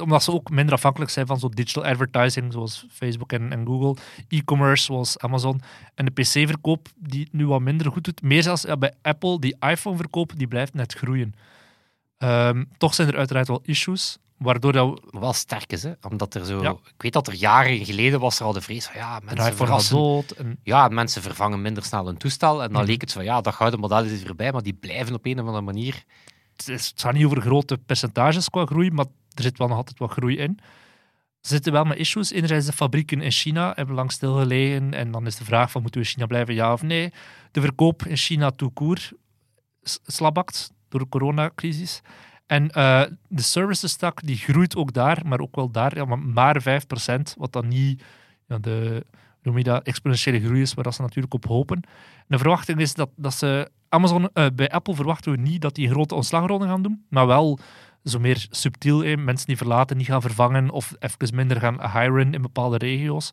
omdat 0.00 0.22
ze 0.22 0.32
ook 0.32 0.50
minder 0.50 0.74
afhankelijk 0.74 1.10
zijn 1.10 1.26
van 1.26 1.38
zo 1.38 1.48
digital 1.48 1.84
advertising, 1.84 2.52
zoals 2.52 2.86
Facebook 2.90 3.32
en, 3.32 3.52
en 3.52 3.66
Google, 3.66 3.96
e-commerce, 4.28 4.84
zoals 4.84 5.18
Amazon, 5.18 5.60
en 5.94 6.04
de 6.04 6.10
PC-verkoop, 6.10 6.88
die 6.96 7.28
nu 7.30 7.46
wat 7.46 7.60
minder 7.60 7.92
goed 7.92 8.04
doet. 8.04 8.22
Meer 8.22 8.42
zelfs 8.42 8.66
bij 8.78 8.94
Apple, 9.02 9.38
die 9.38 9.56
iPhone-verkoop, 9.60 10.32
die 10.36 10.46
blijft 10.46 10.74
net 10.74 10.92
groeien. 10.92 11.34
Ehm, 12.18 12.64
toch 12.76 12.94
zijn 12.94 13.08
er 13.08 13.16
uiteraard 13.16 13.48
wel 13.48 13.60
issues, 13.62 14.18
waardoor 14.44 14.72
dat 14.72 15.00
wel 15.10 15.32
sterk 15.32 15.72
is, 15.72 15.82
hè? 15.82 15.92
Omdat 16.08 16.34
er 16.34 16.44
zo... 16.44 16.62
Ja. 16.62 16.70
Ik 16.70 17.02
weet 17.02 17.12
dat 17.12 17.26
er 17.26 17.34
jaren 17.34 17.84
geleden 17.84 18.20
was 18.20 18.38
er 18.40 18.46
al 18.46 18.52
de 18.52 18.60
vrees 18.60 18.86
van 18.86 18.96
ja, 18.96 19.20
mensen 19.24 19.56
verrassen... 19.56 19.96
dood. 19.96 20.30
En, 20.30 20.58
Ja, 20.62 20.88
mensen 20.88 21.22
vervangen 21.22 21.62
minder 21.62 21.82
snel 21.84 22.08
een 22.08 22.16
toestel. 22.16 22.62
En 22.62 22.68
dan 22.72 22.80
Mhm. 22.82 22.90
leek 22.90 23.00
het 23.00 23.12
van 23.12 23.24
ja, 23.24 23.40
dat 23.40 23.54
gouden 23.54 23.80
model 23.80 24.04
is 24.04 24.22
voorbij, 24.24 24.52
maar 24.52 24.62
die 24.62 24.72
blijven 24.72 25.14
op 25.14 25.26
een 25.26 25.40
of 25.40 25.46
andere 25.46 25.64
manier... 25.64 26.04
het, 26.56 26.68
is, 26.68 26.86
het 26.88 27.00
gaat 27.00 27.12
niet 27.12 27.24
over 27.24 27.40
grote 27.40 27.78
percentages 27.78 28.50
qua 28.50 28.66
groei, 28.66 28.90
maar 28.90 29.06
er 29.34 29.42
zit 29.42 29.58
wel 29.58 29.68
nog 29.68 29.76
altijd 29.76 29.98
wat 29.98 30.10
groei 30.10 30.36
in. 30.38 30.58
Er 31.40 31.50
zitten 31.50 31.72
wel 31.72 31.84
met 31.84 31.98
issues. 31.98 32.30
Enerzijds 32.30 32.66
de 32.66 32.72
fabrieken 32.72 33.20
in 33.20 33.30
China 33.30 33.72
hebben 33.74 33.94
lang 33.94 34.12
stilgelegen. 34.12 34.94
En 34.94 35.10
dan 35.10 35.26
is 35.26 35.36
de 35.36 35.44
vraag 35.44 35.70
van 35.70 35.82
moeten 35.82 36.00
we 36.00 36.06
in 36.06 36.12
China 36.12 36.26
blijven, 36.26 36.54
ja 36.54 36.72
of 36.72 36.82
nee. 36.82 37.12
De 37.50 37.60
verkoop 37.60 38.06
in 38.06 38.16
China 38.16 38.52
s- 39.82 39.98
slabakt 40.06 40.72
door 40.88 41.00
de 41.00 41.08
coronacrisis. 41.08 42.00
En 42.46 42.70
eh, 42.70 43.02
de 43.28 43.42
services 43.42 43.96
tak 43.96 44.26
die 44.26 44.36
groeit 44.36 44.76
ook 44.76 44.92
daar, 44.92 45.22
maar 45.26 45.40
ook 45.40 45.56
wel 45.56 45.70
daar, 45.70 45.96
ja, 45.96 46.04
maar, 46.04 46.18
maar 46.18 46.62
5%, 46.62 47.36
wat 47.36 47.52
dan 47.52 47.68
niet 47.68 48.02
ja, 48.46 48.58
de 48.58 49.04
noem 49.44 49.58
je 49.58 49.64
dat, 49.64 49.82
exponentiële 49.82 50.40
groei 50.40 50.60
is, 50.60 50.74
waar 50.74 50.84
dat 50.84 50.94
ze 50.94 51.02
natuurlijk 51.02 51.34
op 51.34 51.44
hopen. 51.44 51.76
En 52.16 52.26
de 52.26 52.38
verwachting 52.38 52.80
is 52.80 52.94
dat, 52.94 53.10
dat 53.16 53.34
ze 53.34 53.70
Amazon, 53.88 54.28
eh, 54.32 54.46
bij 54.54 54.70
Apple 54.70 54.94
verwachten 54.94 55.32
we 55.32 55.38
niet 55.38 55.62
dat 55.62 55.74
die 55.74 55.86
een 55.86 55.92
grote 55.92 56.14
ontslagronde 56.14 56.66
gaan 56.66 56.82
doen, 56.82 57.04
maar 57.08 57.26
wel 57.26 57.58
zo 58.04 58.18
meer 58.18 58.46
subtiel, 58.50 59.02
eh, 59.02 59.16
mensen 59.16 59.46
die 59.46 59.56
verlaten, 59.56 59.96
niet 59.96 60.06
gaan 60.06 60.22
vervangen 60.22 60.70
of 60.70 60.94
even 60.98 61.34
minder 61.34 61.60
gaan 61.60 61.90
hiren 61.90 62.34
in 62.34 62.42
bepaalde 62.42 62.76
regio's. 62.76 63.30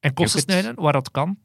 En 0.00 0.14
kosten 0.14 0.40
snijden 0.40 0.74
waar 0.74 0.92
dat 0.92 1.10
kan. 1.10 1.38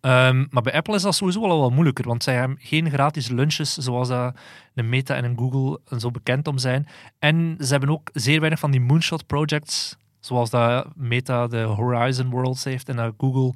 Ehm, 0.00 0.46
maar 0.50 0.62
bij 0.62 0.72
Apple 0.72 0.94
is 0.94 1.02
dat 1.02 1.14
sowieso 1.14 1.40
wel 1.40 1.60
wat 1.60 1.70
moeilijker, 1.70 2.06
want 2.06 2.22
zij 2.22 2.34
hebben 2.34 2.58
geen 2.60 2.90
gratis 2.90 3.28
lunches 3.28 3.74
zoals 3.74 4.08
dat 4.08 4.36
een 4.74 4.88
Meta 4.88 5.14
en 5.14 5.24
een 5.24 5.38
Google 5.38 5.80
zo 5.98 6.10
bekend 6.10 6.46
om 6.46 6.58
zijn. 6.58 6.86
En 7.18 7.56
ze 7.58 7.70
hebben 7.70 7.90
ook 7.90 8.10
zeer 8.12 8.38
weinig 8.38 8.60
van 8.60 8.70
die 8.70 8.80
moonshot 8.80 9.26
projects 9.26 9.98
Zoals 10.20 10.50
dat 10.50 10.86
Meta 10.94 11.46
de 11.46 11.60
Horizon 11.62 12.30
Worlds 12.30 12.64
heeft 12.64 12.88
en 12.88 12.96
dat 12.96 13.14
Google 13.18 13.54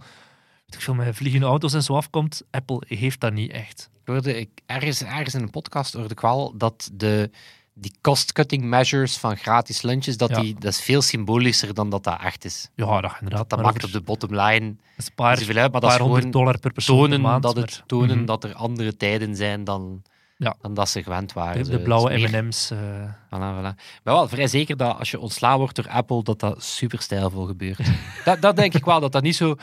weet 0.66 0.82
veel, 0.82 0.94
met 0.94 1.16
vliegende 1.16 1.46
auto's 1.46 1.72
en 1.72 1.82
zo 1.82 1.94
afkomt. 1.94 2.42
Apple 2.50 2.82
heeft 2.86 3.20
dat 3.20 3.32
niet 3.32 3.50
echt. 3.50 3.90
Ik 4.00 4.08
hoorde 4.08 4.48
ergens, 4.66 5.02
ergens 5.02 5.34
in 5.34 5.42
een 5.42 5.50
podcast 5.50 5.92
hoorde 5.92 6.10
ik 6.10 6.20
wel 6.20 6.56
dat 6.56 6.90
de, 6.92 7.30
die 7.76 7.94
cost-cutting 8.00 8.62
measures 8.62 9.16
van 9.16 9.36
gratis 9.36 9.82
lunches, 9.82 10.16
dat, 10.16 10.30
Ja. 10.30 10.40
die, 10.40 10.54
dat 10.58 10.72
is 10.72 10.80
veel 10.80 11.02
symbolischer 11.02 11.74
dan 11.74 11.90
dat 11.90 12.04
dat 12.04 12.20
echt 12.22 12.44
is. 12.44 12.68
Ja, 12.74 13.00
dat 13.00 13.12
inderdaad. 13.20 13.50
Dat, 13.50 13.62
maakt 13.62 13.84
op 13.84 13.92
de 13.92 14.00
bottom 14.00 14.30
line 14.30 14.66
een 14.96 15.14
paar, 15.14 15.30
niet 15.30 15.38
zoveel 15.46 15.62
uit, 15.62 15.72
maar 15.72 15.80
dat 15.80 15.90
is 15.90 15.96
gewoon 15.96 16.30
dollar 16.30 16.58
per 16.58 16.72
persoon 16.72 16.96
per 16.98 17.04
tonen, 17.08 17.20
maand. 17.20 17.42
dat, 17.42 17.56
het, 17.56 17.70
maar- 17.76 17.86
tonen 17.86 18.16
Mhm. 18.16 18.24
dat 18.26 18.44
er 18.44 18.54
andere 18.54 18.96
tijden 18.96 19.36
zijn 19.36 19.64
dan, 19.64 20.02
Ja. 20.36 20.54
dan 20.60 20.74
dat 20.74 20.88
ze 20.88 21.02
gewend 21.02 21.32
waren. 21.32 21.64
de, 21.64 21.78
blauwe 21.80 22.18
M&M's. 22.18 22.70
eh, 22.70 22.78
Voilà, 23.26 23.38
voilà. 23.60 23.74
Ik 23.76 24.00
ben 24.02 24.14
wel 24.14 24.28
vrij 24.28 24.46
zeker 24.46 24.76
dat 24.76 24.98
als 24.98 25.10
je 25.10 25.20
ontslaan 25.20 25.58
wordt 25.58 25.76
door 25.76 25.88
Apple, 25.88 26.22
dat 26.22 26.40
dat 26.40 26.62
super 26.64 27.00
stijlvol 27.02 27.44
gebeurt. 27.46 27.78
dat, 28.24 28.40
dat 28.40 28.56
denk 28.56 28.74
ik 28.74 28.84
wel, 28.84 29.00
dat 29.00 29.12
dat 29.12 29.22
niet 29.22 29.36
zo 29.36 29.54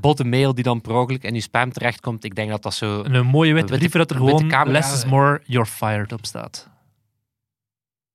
botte 0.00 0.24
mail 0.24 0.54
die 0.54 0.64
dan 0.64 0.80
per 0.80 0.92
ongeluk 0.94 1.22
in 1.22 1.34
je 1.34 1.40
spam 1.40 1.72
terechtkomt. 1.72 2.24
Ik 2.24 2.34
denk 2.34 2.50
dat 2.50 2.62
dat 2.62 2.74
zo... 2.74 3.02
een 3.04 3.26
mooie 3.26 3.52
witte 3.52 3.72
witte- 3.72 3.88
brief 3.88 3.92
dat 4.06 4.10
er 4.10 4.16
gewoon 4.16 4.70
less 4.72 4.92
is 4.92 5.04
more, 5.04 5.40
you're 5.44 5.66
fired 5.68 6.12
op 6.12 6.26
staat. 6.26 6.68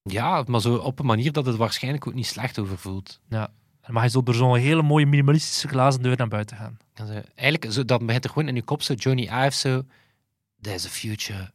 Ja, 0.04 0.44
maar 0.48 0.62
zo 0.62 0.76
op 0.76 1.00
een 1.00 1.06
manier 1.06 1.32
dat 1.32 1.46
het 1.46 1.56
waarschijnlijk 1.56 2.08
ook 2.08 2.14
niet 2.14 2.26
slecht 2.26 2.60
over 2.60 2.78
voelt. 2.78 3.20
Dan 3.30 3.48
mag 3.88 4.04
je 4.04 4.10
zo 4.10 4.24
door 4.24 4.36
zo'n 4.36 4.56
hele 4.58 4.82
mooie 4.82 5.06
minimalistische 5.06 5.68
glazen 5.68 6.02
deur 6.02 6.18
naar 6.18 6.28
buiten 6.28 6.58
gaan. 6.58 6.78
En 6.94 7.08
zo, 7.08 7.14
eigenlijk, 7.36 7.74
zo, 7.74 7.86
dan 7.86 8.06
begint 8.06 8.24
er 8.24 8.30
gewoon 8.30 8.48
in 8.48 8.56
je 8.56 8.62
kop 8.64 8.82
zo, 8.82 8.94
Johnny 8.94 9.24
Ive 9.24 9.52
zo, 9.58 9.84
there's 10.62 10.86
a 10.86 10.90
future 10.90 11.52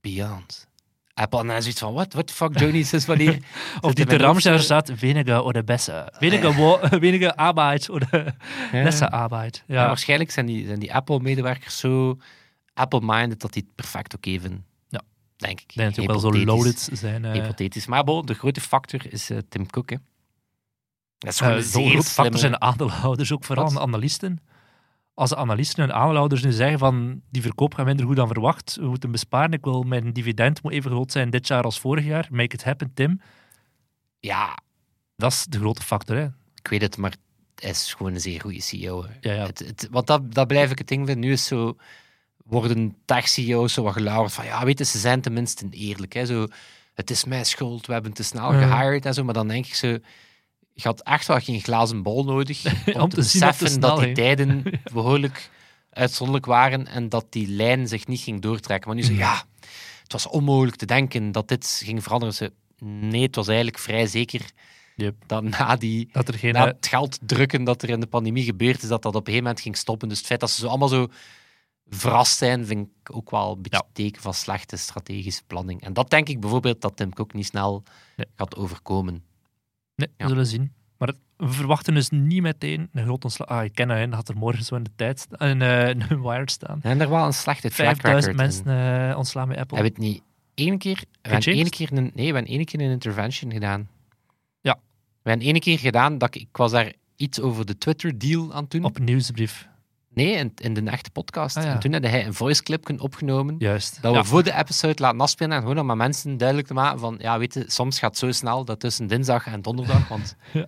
beyond. 0.00 0.66
Apple, 1.14 1.40
en 1.40 1.46
dan 1.46 1.62
zoiets 1.62 1.80
van, 1.80 1.92
what, 1.92 2.12
what 2.12 2.26
the 2.26 2.32
fuck, 2.32 2.58
Johnny, 2.58 2.82
sinds 2.82 3.06
wanneer? 3.06 3.38
Of 3.80 3.94
die 3.94 4.06
te 4.06 4.16
Ramscher 4.16 4.56
zo- 4.56 4.62
staat, 4.64 4.98
weniger 4.98 5.42
oder 5.44 5.64
besser. 5.64 6.12
Weniger, 6.18 6.54
wo, 6.54 6.80
weniger 7.00 7.34
Arbeit 7.34 7.90
oder 7.90 8.34
Ja. 8.72 8.82
besser 8.82 9.08
Arbeit. 9.08 9.62
Ja, 9.66 9.74
Ja, 9.80 9.86
waarschijnlijk 9.86 10.30
zijn 10.30 10.46
die, 10.46 10.66
zijn 10.66 10.78
die 10.78 10.94
Apple-medewerkers 10.94 11.78
zo 11.78 12.18
Apple-minded 12.74 13.40
dat 13.40 13.52
die 13.52 13.62
het 13.66 13.74
perfect 13.74 14.14
oké 14.14 14.30
vinden. 14.40 14.64
Denk 15.42 15.60
ik. 15.60 15.74
dat 15.74 15.98
ook 15.98 16.06
wel 16.06 16.18
zo 16.18 16.44
loaded 16.44 16.88
zijn. 16.92 17.24
eh. 17.24 17.32
Hypothetisch. 17.32 17.86
Maar 17.86 18.04
bon, 18.04 18.26
de 18.26 18.34
grote 18.34 18.60
factor 18.60 19.12
is 19.12 19.30
eh, 19.30 19.38
Tim 19.48 19.70
Cook. 19.70 19.90
Hè. 19.90 19.96
Dat 21.18 21.32
is 21.32 21.40
Eh, 21.40 21.46
gewoon 21.46 21.58
een 21.62 21.68
Zo'n 21.68 21.82
zeer 21.82 21.90
groot 21.92 22.08
factor 22.10 22.38
zijn 22.38 22.52
de 22.52 22.60
aandeelhouders, 22.60 23.32
ook 23.32 23.44
vooral 23.44 23.64
Wat? 23.64 23.72
de 23.74 23.80
analisten. 23.80 24.40
Als 25.14 25.30
de 25.30 25.36
analisten 25.36 25.84
en 25.84 25.94
aandeelhouders 25.94 26.42
nu 26.42 26.52
zeggen 26.52 26.78
van 26.78 27.20
die 27.30 27.42
verkoop 27.42 27.74
gaat 27.74 27.86
minder 27.86 28.06
goed 28.06 28.16
dan 28.16 28.26
verwacht, 28.28 28.76
we 28.76 28.86
moeten 28.86 29.10
besparen, 29.10 29.52
ik 29.52 29.64
wil 29.64 29.82
mijn 29.82 30.12
dividend 30.12 30.62
moet 30.62 30.72
even 30.72 30.90
groot 30.90 31.12
zijn 31.12 31.30
dit 31.30 31.46
jaar 31.46 31.62
als 31.62 31.80
vorig 31.80 32.04
jaar, 32.04 32.28
make 32.30 32.54
it 32.54 32.64
happen, 32.64 32.90
Tim. 32.94 33.20
Ja, 34.20 34.58
Dat 35.16 35.32
is 35.32 35.44
de 35.44 35.58
grote 35.58 35.82
factor, 35.82 36.16
hè. 36.16 36.24
ik 36.54 36.68
weet 36.68 36.80
het, 36.82 36.96
maar 36.96 37.14
hij 37.54 37.70
is 37.70 37.94
gewoon 37.94 38.14
een 38.14 38.20
zeer 38.20 38.40
goede 38.40 38.60
CEO. 38.60 39.06
Ja, 39.20 39.32
ja. 39.32 39.46
Het, 39.46 39.58
het, 39.58 39.88
want 39.90 40.06
dat, 40.06 40.34
dat 40.34 40.46
blijf 40.46 40.70
ik 40.70 40.78
het 40.78 40.88
ding 40.88 41.06
vinden. 41.06 41.24
Nu 41.24 41.32
is 41.32 41.46
zo, 41.46 41.76
worden 42.44 42.96
tech-CEO's 43.04 43.72
zo 43.72 43.82
wat 43.82 43.92
gelauwerd 43.92 44.32
van, 44.32 44.44
ja, 44.44 44.64
weet 44.64 44.78
je, 44.78 44.84
ze 44.84 44.98
zijn 44.98 45.20
tenminste 45.20 45.66
eerlijk. 45.70 46.12
Hè? 46.12 46.26
Zo, 46.26 46.46
het 46.94 47.10
is 47.10 47.24
mijn 47.24 47.44
schuld, 47.46 47.86
we 47.86 47.92
hebben 47.92 48.12
te 48.12 48.22
snel 48.22 48.54
Ja. 48.54 48.66
gehired 48.76 49.06
en 49.06 49.14
zo. 49.14 49.24
Maar 49.24 49.34
dan 49.34 49.48
denk 49.48 49.66
ik 49.66 49.74
zo, 49.74 49.86
je 50.72 50.82
had 50.82 51.02
echt 51.02 51.26
wel 51.26 51.38
geen 51.38 51.60
glazen 51.60 52.02
bol 52.02 52.24
nodig 52.24 52.64
om, 52.94 53.00
Om 53.00 53.08
te, 53.08 53.16
te 53.16 53.22
zien 53.22 53.42
op 53.42 53.50
de 53.50 53.56
beseffen 53.58 53.80
dat 53.80 54.00
die 54.00 54.12
tijden 54.12 54.62
behoorlijk 54.92 55.50
uitzonderlijk 55.90 56.46
waren 56.46 56.86
en 56.86 57.08
dat 57.08 57.26
die 57.30 57.48
lijn 57.48 57.88
zich 57.88 58.06
niet 58.06 58.20
ging 58.20 58.40
doortrekken. 58.40 58.88
Maar 58.88 58.96
nu 58.98 59.04
zo, 59.04 59.12
ja, 59.12 59.44
het 60.02 60.12
was 60.12 60.26
onmogelijk 60.28 60.76
te 60.76 60.86
denken 60.86 61.32
dat 61.32 61.48
dit 61.48 61.80
ging 61.84 62.02
veranderen. 62.02 62.34
Ze, 62.34 62.52
nee, 62.84 63.22
het 63.22 63.36
was 63.36 63.46
eigenlijk 63.46 63.78
vrij 63.78 64.06
zeker 64.06 64.50
Yep. 64.96 65.14
dat 65.26 65.42
na 65.42 65.76
die 65.76 66.08
Dat 66.12 66.28
er 66.28 66.34
geen... 66.34 66.52
na 66.52 66.60
eh, 66.66 66.72
het 66.72 66.86
geld 66.86 67.18
drukken 67.22 67.64
dat 67.64 67.82
er 67.82 67.88
in 67.90 68.00
de 68.00 68.06
pandemie 68.06 68.44
gebeurd 68.44 68.82
is, 68.82 68.88
dat 68.88 69.02
dat 69.02 69.14
op 69.14 69.20
een 69.20 69.24
gegeven 69.24 69.42
moment 69.44 69.60
ging 69.62 69.76
stoppen. 69.76 70.08
Dus 70.08 70.18
het 70.18 70.26
feit 70.26 70.40
dat 70.40 70.50
ze 70.50 70.60
zo 70.60 70.66
allemaal 70.66 70.88
zo 70.88 71.08
verrast 71.96 72.36
zijn, 72.38 72.66
vind 72.66 72.88
ik 73.02 73.14
ook 73.16 73.30
wel 73.30 73.52
een 73.52 73.62
beetje 73.62 73.82
Ja. 73.86 73.90
teken 73.92 74.22
van 74.22 74.34
slechte 74.34 74.76
strategische 74.76 75.42
planning. 75.46 75.82
En 75.82 75.92
dat 75.92 76.10
denk 76.10 76.28
ik 76.28 76.40
bijvoorbeeld 76.40 76.80
dat 76.80 76.96
Tim 76.96 77.12
Cook 77.14 77.32
niet 77.32 77.46
snel 77.46 77.82
Nee. 78.16 78.26
gaat 78.36 78.56
overkomen. 78.56 79.22
Nee, 79.94 80.08
we 80.16 80.28
zullen 80.28 80.46
zien. 80.46 80.72
Maar 80.98 81.08
het- 81.08 81.16
we 81.36 81.48
verwachten 81.48 81.94
dus 81.94 82.10
niet 82.10 82.42
meteen 82.42 82.88
een 82.92 83.04
groot 83.04 83.24
ontslag. 83.24 83.48
Ah, 83.48 83.64
ik 83.64 83.74
ken 83.74 83.88
dat 83.88 84.14
had 84.14 84.28
er 84.28 84.36
morgen 84.36 84.64
zo 84.64 84.74
in 84.74 84.82
de 84.82 84.90
tijd 84.96 85.20
sta- 85.20 85.46
in, 85.46 85.62
eh, 85.62 85.88
een 85.88 86.22
Wired 86.22 86.50
staan. 86.50 86.78
En 86.82 87.00
er 87.00 87.08
wel 87.10 87.26
een 87.26 87.32
slechte 87.32 87.70
track 87.70 87.76
5000 88.00 88.36
record 88.36 88.36
mensen 88.36 89.10
eh, 89.10 89.16
ontslaan 89.16 89.48
bij 89.48 89.58
Apple. 89.58 89.76
Heb 89.76 89.86
je 89.86 89.92
het 89.92 90.00
niet 90.02 90.22
één 90.54 90.78
keer... 90.78 91.04
We 91.22 91.68
keer 91.70 91.92
een, 91.92 92.10
nee, 92.14 92.28
we 92.28 92.34
hebben 92.38 92.44
één 92.46 92.64
keer 92.64 92.80
een 92.80 92.90
intervention 92.90 93.52
gedaan. 93.52 93.88
Ja. 94.60 94.78
We 95.22 95.28
hebben 95.30 95.46
één 95.46 95.60
keer 95.60 95.78
gedaan 95.78 96.18
dat 96.18 96.34
ik, 96.34 96.40
ik 96.42 96.56
was 96.56 96.70
daar 96.70 96.92
iets 97.16 97.40
over 97.40 97.66
de 97.66 97.78
Twitter-deal 97.78 98.52
aan 98.54 98.62
het 98.62 98.70
doen. 98.70 98.84
Op 98.84 98.96
een 98.96 99.04
nieuwsbrief. 99.04 99.68
Nee, 100.14 100.32
in, 100.32 100.52
in 100.54 100.74
de 100.74 100.80
echte 100.90 101.10
podcast. 101.10 101.56
Ah, 101.56 101.62
ja. 101.64 101.72
En 101.72 101.78
toen 101.78 101.92
had 101.92 102.02
hij 102.02 102.26
een 102.26 102.34
voice 102.34 102.62
clip 102.62 103.00
opgenomen. 103.00 103.54
Juist. 103.58 104.02
Dat 104.02 104.14
Ja. 104.14 104.20
we 104.20 104.26
voor 104.26 104.42
de 104.42 104.54
episode 104.58 105.02
laten 105.02 105.20
afspelen 105.20 105.52
en 105.56 105.60
gewoon 105.62 105.78
om 105.78 105.90
aan 105.90 105.96
mensen 105.96 106.36
duidelijk 106.36 106.68
te 106.68 106.74
maken 106.74 106.98
van, 106.98 107.16
ja, 107.18 107.38
weet 107.38 107.54
je, 107.54 107.64
soms 107.66 107.98
gaat 107.98 108.10
het 108.10 108.18
zo 108.18 108.32
snel 108.32 108.64
dat 108.64 108.80
tussen 108.80 109.06
dinsdag 109.06 109.46
en 109.46 109.62
donderdag, 109.62 110.08
want 110.08 110.36
Ja. 110.52 110.66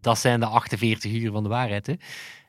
dat 0.00 0.18
zijn 0.18 0.40
de 0.40 0.46
48 0.46 1.12
uur 1.12 1.32
van 1.32 1.42
de 1.42 1.48
waarheid, 1.48 1.86
hè. 1.86 1.94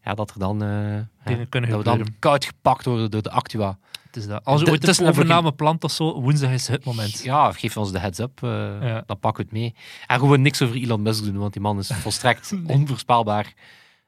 Ja, 0.03 0.13
dat 0.13 0.29
er 0.31 0.39
dan, 0.39 0.63
eh, 0.63 0.69
ja, 0.95 1.07
Dingen 1.25 1.49
kunnen 1.49 1.69
dat 1.69 1.79
we 1.79 1.83
dan 1.85 2.07
koud 2.19 2.45
gepakt 2.45 2.85
worden 2.85 3.11
door 3.11 3.21
de 3.21 3.31
Actua. 3.31 3.77
Het 4.05 4.15
is 4.15 4.27
dat. 4.27 4.45
Als 4.45 4.61
je 4.61 4.69
ooit 4.69 4.99
een 4.99 5.07
overname 5.07 5.51
plant 5.51 5.83
of 5.83 5.91
zo, 5.91 6.21
woensdag 6.21 6.51
is 6.51 6.67
het 6.67 6.85
moment. 6.85 7.23
Ja, 7.23 7.51
geef 7.51 7.77
ons 7.77 7.91
de 7.91 7.99
heads-up, 7.99 8.43
eh, 8.43 8.49
Ja. 8.81 9.03
dan 9.05 9.19
pakken 9.19 9.43
we 9.45 9.49
het 9.49 9.59
mee. 9.59 9.75
En 10.07 10.19
gewoon 10.19 10.41
niks 10.41 10.61
over 10.61 10.75
Elon 10.75 11.01
Musk 11.01 11.23
doen, 11.23 11.37
want 11.37 11.53
die 11.53 11.61
man 11.61 11.79
is 11.79 11.87
volstrekt 11.93 12.53
onvoorspelbaar. 12.67 13.53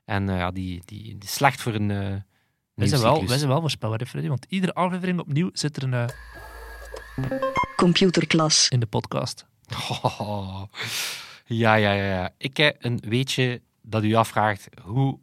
En 0.05 0.29
eh, 0.29 0.37
ja, 0.37 0.51
die, 0.51 0.81
die, 0.85 1.03
die 1.03 1.17
is 1.23 1.33
slecht 1.33 1.61
voor 1.61 1.73
een 1.73 1.89
uh, 1.89 2.15
Wij 2.73 2.87
zijn, 2.87 3.01
wel, 3.01 3.27
wij 3.27 3.37
zijn 3.37 3.49
wel 3.49 3.59
voorspelbaar, 3.59 3.99
hè, 3.99 4.05
Freddy, 4.05 4.29
want 4.29 4.45
iedere 4.49 4.73
aflevering 4.73 5.19
opnieuw 5.19 5.49
zit 5.53 5.77
er 5.77 5.83
een 5.83 5.93
eh, 5.93 6.07
Computerklas. 7.75 8.69
in 8.69 8.79
de 8.79 8.85
podcast. 8.85 9.45
Oh, 9.89 10.63
ja, 11.45 11.75
ja, 11.75 11.93
ja, 11.93 12.03
ja. 12.03 12.33
Ik 12.37 12.57
heb 12.57 12.83
een 12.83 12.99
weetje 13.07 13.61
dat 13.81 14.03
u 14.03 14.13
afvraagt 14.13 14.67
hoe, 14.81 15.19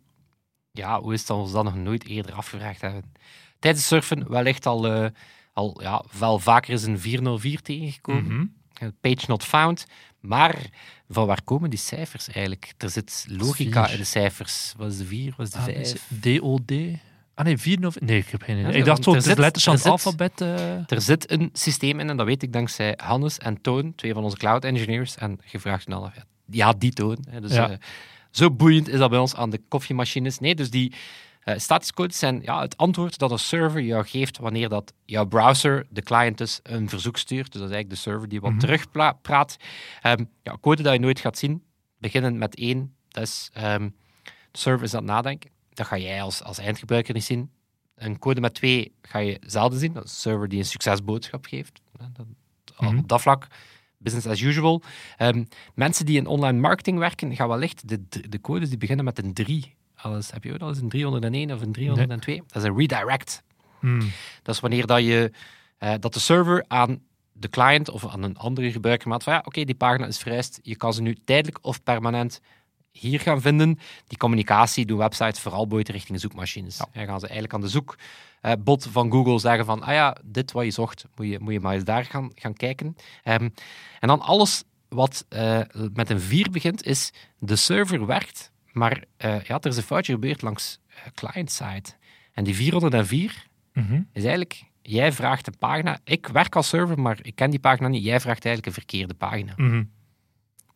ja, 0.70 1.00
hoe 1.00 1.12
is 1.12 1.18
het 1.18 1.28
dat 1.28 1.36
we 1.36 1.42
ons 1.42 1.52
dat 1.52 1.64
nog 1.64 1.76
nooit 1.76 2.04
eerder 2.04 2.32
afgevraagd 2.34 2.80
hebben. 2.80 3.12
Tijdens 3.58 3.86
surfen 3.86 4.30
wellicht 4.30 4.66
al, 4.66 4.86
eh, 4.86 5.10
al 5.52 5.80
ja, 5.82 6.04
wel 6.18 6.38
vaker 6.38 6.72
is 6.72 6.82
een 6.82 6.98
404 6.98 7.62
tegengekomen. 7.62 8.24
Mhm. 8.24 8.90
Page 9.00 9.24
not 9.26 9.44
found. 9.44 9.86
Maar 10.20 10.56
van 11.12 11.26
waar 11.26 11.42
komen 11.44 11.70
die 11.70 11.78
cijfers 11.78 12.28
eigenlijk? 12.28 12.74
Er 12.78 12.90
zit 12.90 13.26
logica 13.28 13.88
in 13.88 13.96
de 13.98 14.04
cijfers. 14.04 14.72
Wat 14.76 14.90
is 14.92 14.98
de 14.98 15.04
4? 15.04 15.34
Wat 15.36 15.46
is 15.46 15.52
de 15.52 15.58
Ah, 15.58 15.64
5? 15.64 15.76
is 15.78 15.92
het 15.92 16.02
DOD. 16.22 16.72
Ah 17.34 17.44
nee, 17.44 17.58
4 17.58 17.86
of... 17.86 18.00
Nee, 18.00 18.18
ik 18.18 18.28
heb 18.28 18.42
geen 18.42 18.58
idee. 18.58 18.72
Ja, 18.72 18.78
ik 18.78 18.84
dacht 18.84 19.04
zo, 19.04 19.18
zit- 19.20 19.38
letters 19.38 19.64
van 19.64 19.74
het 19.74 19.86
alfabet. 19.86 20.40
eh. 20.40 20.90
Er 20.90 21.00
zit 21.00 21.30
een 21.30 21.50
systeem 21.52 22.00
in, 22.00 22.10
en 22.10 22.16
dat 22.16 22.26
weet 22.26 22.42
ik 22.42 22.52
dankzij 22.52 22.94
Hannes 23.02 23.38
en 23.38 23.60
Toon, 23.60 23.94
twee 23.94 24.12
van 24.12 24.24
onze 24.24 24.36
cloud 24.36 24.64
engineers. 24.64 25.16
En 25.16 25.38
gevraagd 25.44 25.84
toen 25.84 25.94
al, 25.94 26.10
ja, 26.50 26.72
die 26.78 26.92
Toon. 26.92 27.24
Dus, 27.40 27.52
Ja. 27.52 27.70
eh, 27.70 27.76
zo 28.30 28.50
boeiend 28.50 28.88
is 28.88 28.98
dat 28.98 29.10
bij 29.10 29.18
ons 29.18 29.34
aan 29.34 29.50
de 29.50 29.60
koffiemachines. 29.68 30.38
Nee, 30.38 30.54
dus 30.54 30.70
die 30.70 30.92
statische 31.44 31.94
codes 31.94 32.18
zijn 32.18 32.40
ja, 32.42 32.60
het 32.60 32.76
antwoord 32.76 33.18
dat 33.18 33.30
een 33.30 33.38
server 33.38 33.80
jou 33.82 34.04
geeft 34.06 34.38
wanneer 34.38 34.68
dat 34.68 34.92
jouw 35.04 35.24
browser, 35.26 35.86
de 35.90 36.02
client 36.02 36.38
dus, 36.38 36.60
een 36.62 36.88
verzoek 36.88 37.16
stuurt. 37.16 37.52
Dus 37.52 37.60
dat 37.60 37.68
is 37.70 37.74
eigenlijk 37.74 37.90
de 38.04 38.10
server 38.10 38.28
die 38.28 38.40
wat 38.40 38.50
Mhm. 38.50 38.60
terugpraat. 38.60 39.56
Ehm 40.02 40.24
ja, 40.42 40.56
code 40.60 40.82
dat 40.82 40.92
je 40.92 40.98
nooit 40.98 41.20
gaat 41.20 41.38
zien, 41.38 41.62
beginnen 41.98 42.38
met 42.38 42.54
één. 42.56 42.94
Dat 43.08 43.22
is, 43.22 43.50
ehm, 43.52 43.88
de 44.24 44.58
server 44.58 44.84
is 44.86 44.94
aan 44.94 45.02
het 45.02 45.10
nadenken. 45.10 45.50
Dat 45.70 45.86
ga 45.86 45.98
jij 45.98 46.22
als, 46.22 46.42
als 46.42 46.58
eindgebruiker 46.58 47.14
niet 47.14 47.24
zien. 47.24 47.50
Een 47.94 48.18
code 48.18 48.40
met 48.40 48.54
twee 48.54 48.92
ga 49.02 49.18
je 49.18 49.38
zelden 49.46 49.78
zien. 49.78 49.92
Dat 49.92 50.04
is 50.04 50.10
een 50.10 50.16
server 50.16 50.48
die 50.48 50.58
een 50.58 50.64
succesboodschap 50.64 51.46
geeft. 51.46 51.80
Dat- 52.12 52.26
Mhm. 52.78 52.98
Op 52.98 53.08
dat 53.08 53.20
vlak, 53.20 53.46
business 53.98 54.26
as 54.26 54.40
usual. 54.40 54.82
Ehm, 55.16 55.44
mensen 55.74 56.06
die 56.06 56.16
in 56.16 56.26
online 56.26 56.58
marketing 56.58 56.98
werken, 56.98 57.36
gaan 57.36 57.48
wellicht 57.48 57.88
de, 57.88 58.02
de 58.28 58.40
codes 58.40 58.68
die 58.68 58.78
beginnen 58.78 59.04
met 59.04 59.18
een 59.24 59.32
3. 59.34 59.74
Alles, 60.02 60.30
heb 60.30 60.44
je 60.44 60.52
ook 60.52 60.60
al 60.60 60.68
eens 60.68 60.80
een 60.80 60.88
301 60.88 61.52
of 61.52 61.60
een 61.60 61.72
302? 61.72 62.42
Dat 62.46 62.62
is 62.62 62.68
een 62.68 62.76
redirect. 62.76 63.42
Hmm. 63.78 64.10
Dat 64.42 64.54
is 64.54 64.60
wanneer 64.60 64.86
dat, 64.86 65.04
je, 65.04 65.30
eh, 65.78 65.94
dat 66.00 66.14
de 66.14 66.20
server 66.20 66.64
aan 66.68 67.02
de 67.32 67.48
client 67.48 67.90
of 67.90 68.08
aan 68.08 68.22
een 68.22 68.36
andere 68.36 68.72
gebruiker 68.72 69.08
maakt 69.08 69.22
van 69.22 69.32
ja, 69.32 69.42
oké, 69.44 69.64
die 69.64 69.74
pagina 69.74 70.06
is 70.06 70.18
vereist. 70.18 70.58
Je 70.62 70.76
kan 70.76 70.94
ze 70.94 71.02
nu 71.02 71.16
tijdelijk 71.24 71.58
of 71.62 71.82
permanent 71.82 72.40
hier 72.92 73.20
gaan 73.20 73.40
vinden. 73.40 73.78
Die 74.06 74.18
communicatie 74.18 74.86
doen 74.86 74.98
websites 74.98 75.40
vooral 75.40 75.66
buiten 75.66 75.94
richting 75.94 76.20
zoekmachines. 76.20 76.76
Dan 76.76 77.06
gaan 77.06 77.20
ze 77.20 77.26
eigenlijk 77.26 77.54
aan 77.54 77.60
de 77.60 77.68
zoekbot 77.68 78.86
van 78.90 79.10
Google 79.10 79.38
zeggen 79.38 79.64
van 79.64 79.82
ah 79.82 79.92
ja, 79.92 80.16
dit 80.24 80.52
wat 80.52 80.64
je 80.64 80.70
zocht, 80.70 81.04
moet 81.14 81.28
je, 81.28 81.38
moet 81.38 81.52
je 81.52 81.60
maar 81.60 81.74
eens 81.74 81.84
daar 81.84 82.04
gaan, 82.04 82.30
gaan 82.34 82.54
kijken. 82.54 82.96
Ehm, 83.22 83.48
en 84.00 84.08
dan 84.08 84.20
alles 84.20 84.64
wat 84.88 85.24
eh, 85.28 85.60
met 85.92 86.10
een 86.10 86.20
4 86.20 86.50
begint, 86.50 86.84
is 86.84 87.12
de 87.38 87.56
server 87.56 88.06
werkt, 88.06 88.51
maar 88.72 89.04
eh, 89.16 89.40
ja, 89.40 89.60
er 89.60 89.66
is 89.70 89.76
een 89.76 89.82
foutje 89.82 90.12
gebeurd 90.12 90.42
langs 90.42 90.80
eh, 90.88 90.96
client-side. 91.14 91.84
En 92.32 92.44
die 92.44 92.54
404 92.54 93.46
Mhm. 93.72 93.94
is 94.12 94.22
eigenlijk, 94.22 94.62
jij 94.82 95.12
vraagt 95.12 95.46
een 95.46 95.58
pagina. 95.58 95.98
Ik 96.04 96.26
werk 96.26 96.56
als 96.56 96.68
server, 96.68 97.00
maar 97.00 97.18
ik 97.22 97.34
ken 97.34 97.50
die 97.50 97.58
pagina 97.60 97.88
niet. 97.88 98.04
Jij 98.04 98.20
vraagt 98.20 98.44
eigenlijk 98.44 98.66
een 98.66 98.82
verkeerde 98.82 99.14
pagina. 99.14 99.52
Mhm. 99.56 99.84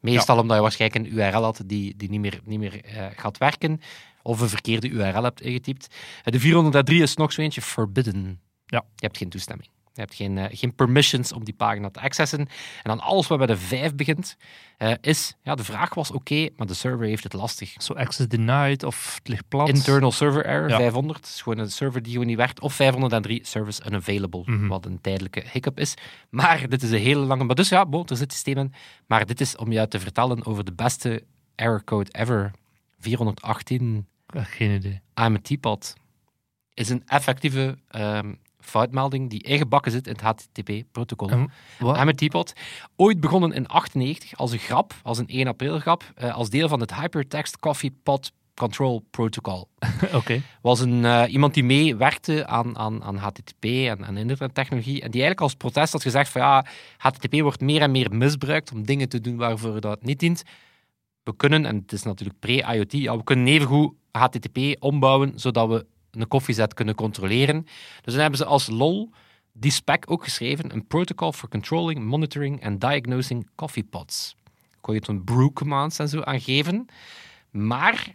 Meestal 0.01 0.39
omdat 0.39 0.57
je 0.57 0.63
waarschijnlijk 0.63 1.05
een 1.07 1.13
URL 1.19 1.43
had 1.43 1.63
die, 1.67 1.97
die 1.97 2.11
niet 2.11 2.21
meer, 2.21 2.41
niet 2.45 2.59
meer 2.59 2.85
eh, 2.85 3.07
gaat 3.17 3.39
werken. 3.39 3.81
Of 4.23 4.41
een 4.41 4.49
verkeerde 4.49 4.89
URL 4.89 5.23
hebt 5.23 5.41
ingetypt. 5.41 5.95
De 6.25 6.41
403 6.41 7.03
is 7.03 7.17
nog 7.17 7.33
zo 7.33 7.41
eentje, 7.41 7.63
forbidden. 7.63 8.41
Ja. 8.67 8.85
Je 8.95 9.07
hebt 9.07 9.17
geen 9.17 9.29
toestemming. 9.29 9.69
Je 9.97 10.03
hebt 10.03 10.15
geen, 10.15 10.39
eh, 10.39 10.45
geen 10.51 10.75
permissions 10.75 11.33
om 11.33 11.45
die 11.45 11.55
pagina 11.55 11.91
te 11.91 12.01
accessen. 12.01 12.39
En 12.39 12.49
dan 12.83 13.01
alles 13.01 13.27
wat 13.27 13.39
bij 13.39 13.47
de 13.47 13.57
5 13.57 13.95
begint, 13.95 14.37
eh, 14.79 14.93
is, 15.01 15.35
ja, 15.43 15.55
de 15.55 15.65
vraag 15.65 15.95
was 15.95 16.11
oké, 16.11 16.49
maar 16.57 16.67
de 16.67 16.75
server 16.75 17.07
heeft 17.07 17.23
het 17.23 17.33
lastig. 17.33 17.75
Zo 17.79 17.93
access 17.93 18.29
denied 18.29 18.85
of 18.85 19.15
het 19.19 19.29
ligt 19.29 19.49
plat. 19.49 19.69
Internal 19.69 20.13
server 20.13 20.45
error, 20.45 20.69
Ja. 20.69 20.77
500. 20.77 21.25
is 21.27 21.43
gewoon 21.43 21.59
een 21.59 21.71
server 21.71 22.03
die 22.03 22.13
gewoon 22.13 22.27
niet 22.27 22.37
werkt. 22.37 22.61
Of 22.61 22.75
503, 22.75 23.41
service 23.45 23.83
unavailable, 23.87 24.43
Mhm. 24.47 24.67
wat 24.67 24.85
een 24.87 25.01
tijdelijke 25.01 25.43
hiccup 25.53 25.79
is. 25.79 25.95
Maar 26.31 26.69
dit 26.69 26.83
is 26.83 26.91
een 26.91 26.99
hele 27.01 27.21
lange... 27.25 27.45
Maar 27.45 27.55
dus 27.57 27.69
ja, 27.69 27.87
bon, 27.87 28.07
er 28.09 28.17
zit 28.17 28.33
systeem 28.33 28.59
in. 28.59 28.73
Maar 29.07 29.27
dit 29.27 29.41
is 29.41 29.57
om 29.57 29.73
jou 29.73 29.89
te 29.89 30.01
vertellen 30.01 30.47
over 30.47 30.65
de 30.65 30.73
beste 30.73 31.23
error 31.55 31.85
code 31.85 32.11
ever. 32.13 32.51
418, 32.99 34.07
Ik 34.29 34.35
heb 34.35 34.45
Geen 34.47 34.71
idee. 34.75 35.01
I'm 35.21 35.35
a 35.35 35.39
teapot. 35.43 35.95
Is 36.75 36.89
een 36.89 37.03
effectieve 37.07 37.79
ehm, 37.89 38.35
foutmelding 38.67 39.31
die 39.31 39.43
ingebakken 39.43 39.93
zit 39.93 40.07
in 40.07 40.13
het 40.13 40.23
HTTP-protocol. 40.23 41.31
I'm 41.31 42.09
a 42.09 42.13
teapot. 42.13 42.53
Ooit 42.97 43.21
begonnen 43.21 43.53
in 43.53 43.67
98 43.67 44.37
als 44.37 44.53
een 44.53 44.59
grap, 44.59 44.95
als 45.03 45.19
een 45.19 45.29
1 45.29 45.47
april 45.47 45.79
grap, 45.79 46.13
eh, 46.15 46.35
als 46.35 46.51
deel 46.51 46.69
van 46.69 46.81
het 46.81 46.95
Hypertext 46.95 47.59
Coffee 47.59 47.95
Pot 48.03 48.33
Control 48.55 49.05
Protocol 49.11 49.69
Oké. 50.15 50.43
was 50.61 50.81
een, 50.81 51.05
eh, 51.05 51.33
iemand 51.33 51.55
die 51.55 51.65
meewerkte 51.65 52.47
aan, 52.47 52.79
aan, 52.79 53.03
aan 53.03 53.17
HTTP 53.17 53.65
en, 53.65 54.05
en 54.05 54.17
internettechnologie. 54.17 55.03
En 55.03 55.11
die 55.11 55.21
eigenlijk 55.21 55.41
als 55.41 55.55
protest 55.55 55.93
had 55.93 56.03
gezegd 56.03 56.31
van 56.31 56.41
ja, 56.41 56.67
HTTP 56.97 57.41
wordt 57.41 57.61
meer 57.61 57.83
en 57.83 57.91
meer 57.91 58.15
misbruikt 58.15 58.73
om 58.73 58.87
dingen 58.87 59.09
te 59.09 59.21
doen 59.21 59.37
waarvoor 59.37 59.81
dat 59.81 60.03
niet 60.03 60.19
dient. 60.19 60.43
We 61.23 61.37
kunnen, 61.37 61.67
en 61.67 61.77
het 61.77 61.93
is 61.93 62.03
natuurlijk 62.03 62.39
pre-IoT, 62.39 62.93
ja, 62.93 63.17
we 63.17 63.25
kunnen 63.25 63.47
evengoed 63.47 63.95
HTTP 64.11 64.83
ombouwen 64.83 65.33
zodat 65.35 65.69
we 65.69 65.87
een 66.21 66.29
koffiezet 66.29 66.75
kunnen 66.75 66.95
controleren. 66.95 67.63
Dus 68.03 68.13
dan 68.13 68.23
hebben 68.23 68.39
ze 68.39 68.45
als 68.45 68.67
lol 68.67 69.11
die 69.53 69.71
spec 69.71 70.11
ook 70.11 70.25
geschreven, 70.25 70.75
een 70.75 70.87
protocol 70.87 71.33
for 71.33 71.49
controlling, 71.49 72.05
monitoring 72.05 72.65
and 72.65 72.81
diagnosing 72.81 73.49
coffee 73.55 73.85
pots. 73.85 74.37
Kon 74.81 74.95
je 74.95 75.01
toen 75.01 75.25
brew 75.25 75.53
commands 75.53 75.99
en 75.99 76.09
zo 76.09 76.21
aangeven. 76.21 76.87
Maar 77.51 78.15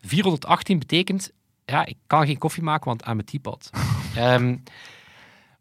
418 0.00 0.78
betekent, 0.78 1.30
ja, 1.64 1.86
ik 1.86 1.96
kan 2.06 2.26
geen 2.26 2.38
koffie 2.38 2.62
maken, 2.62 2.86
want 2.86 3.04
aan 3.04 3.16
mijn 3.16 3.26
teapot. 3.28 3.70
Ehm 4.14 4.56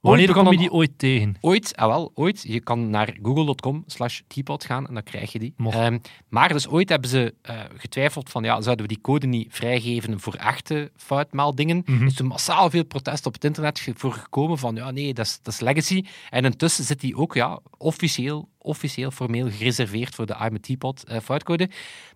Wanneer 0.09 0.31
kom 0.31 0.51
je 0.51 0.57
die 0.57 0.71
ooit 0.71 0.91
tegen? 0.97 1.35
Ooit, 1.41 1.75
ah 1.75 1.87
wel, 1.87 2.11
ooit. 2.13 2.43
Je 2.47 2.59
kan 2.59 2.89
naar 2.89 3.17
google.com 3.21 3.83
slash 3.87 4.21
teapot 4.27 4.65
gaan 4.65 4.87
en 4.87 4.93
dan 4.93 5.03
krijg 5.03 5.31
je 5.31 5.39
die. 5.39 5.53
Ehm, 5.57 5.99
maar 6.29 6.49
dus 6.49 6.67
ooit 6.67 6.89
hebben 6.89 7.09
ze 7.09 7.33
eh, 7.41 7.59
getwijfeld 7.75 8.29
van, 8.29 8.43
ja, 8.43 8.61
zouden 8.61 8.85
we 8.87 8.93
die 8.93 9.01
code 9.01 9.27
niet 9.27 9.47
vrijgeven 9.49 10.19
voor 10.19 10.33
echte 10.33 10.91
foutmeldingen? 10.95 11.81
Mhm. 11.85 12.01
Er 12.01 12.05
is 12.05 12.13
toen 12.13 12.27
massaal 12.27 12.69
veel 12.69 12.85
protest 12.85 13.25
op 13.25 13.33
het 13.33 13.43
internet 13.43 13.87
voor 13.93 14.13
gekomen 14.13 14.57
van, 14.57 14.75
ja, 14.75 14.91
nee, 14.91 15.13
dat 15.13 15.25
is, 15.25 15.39
dat 15.41 15.53
is 15.53 15.59
legacy. 15.59 16.05
En 16.29 16.45
intussen 16.45 16.83
zit 16.83 16.99
die 16.99 17.15
ook, 17.15 17.33
ja, 17.33 17.59
officieel, 17.77 18.49
officieel, 18.57 19.11
formeel 19.11 19.49
gereserveerd 19.49 20.15
voor 20.15 20.25
de 20.25 20.35
I'm 20.41 20.55
a 20.55 20.59
Teapot 20.61 21.03
foutcode. 21.23 21.69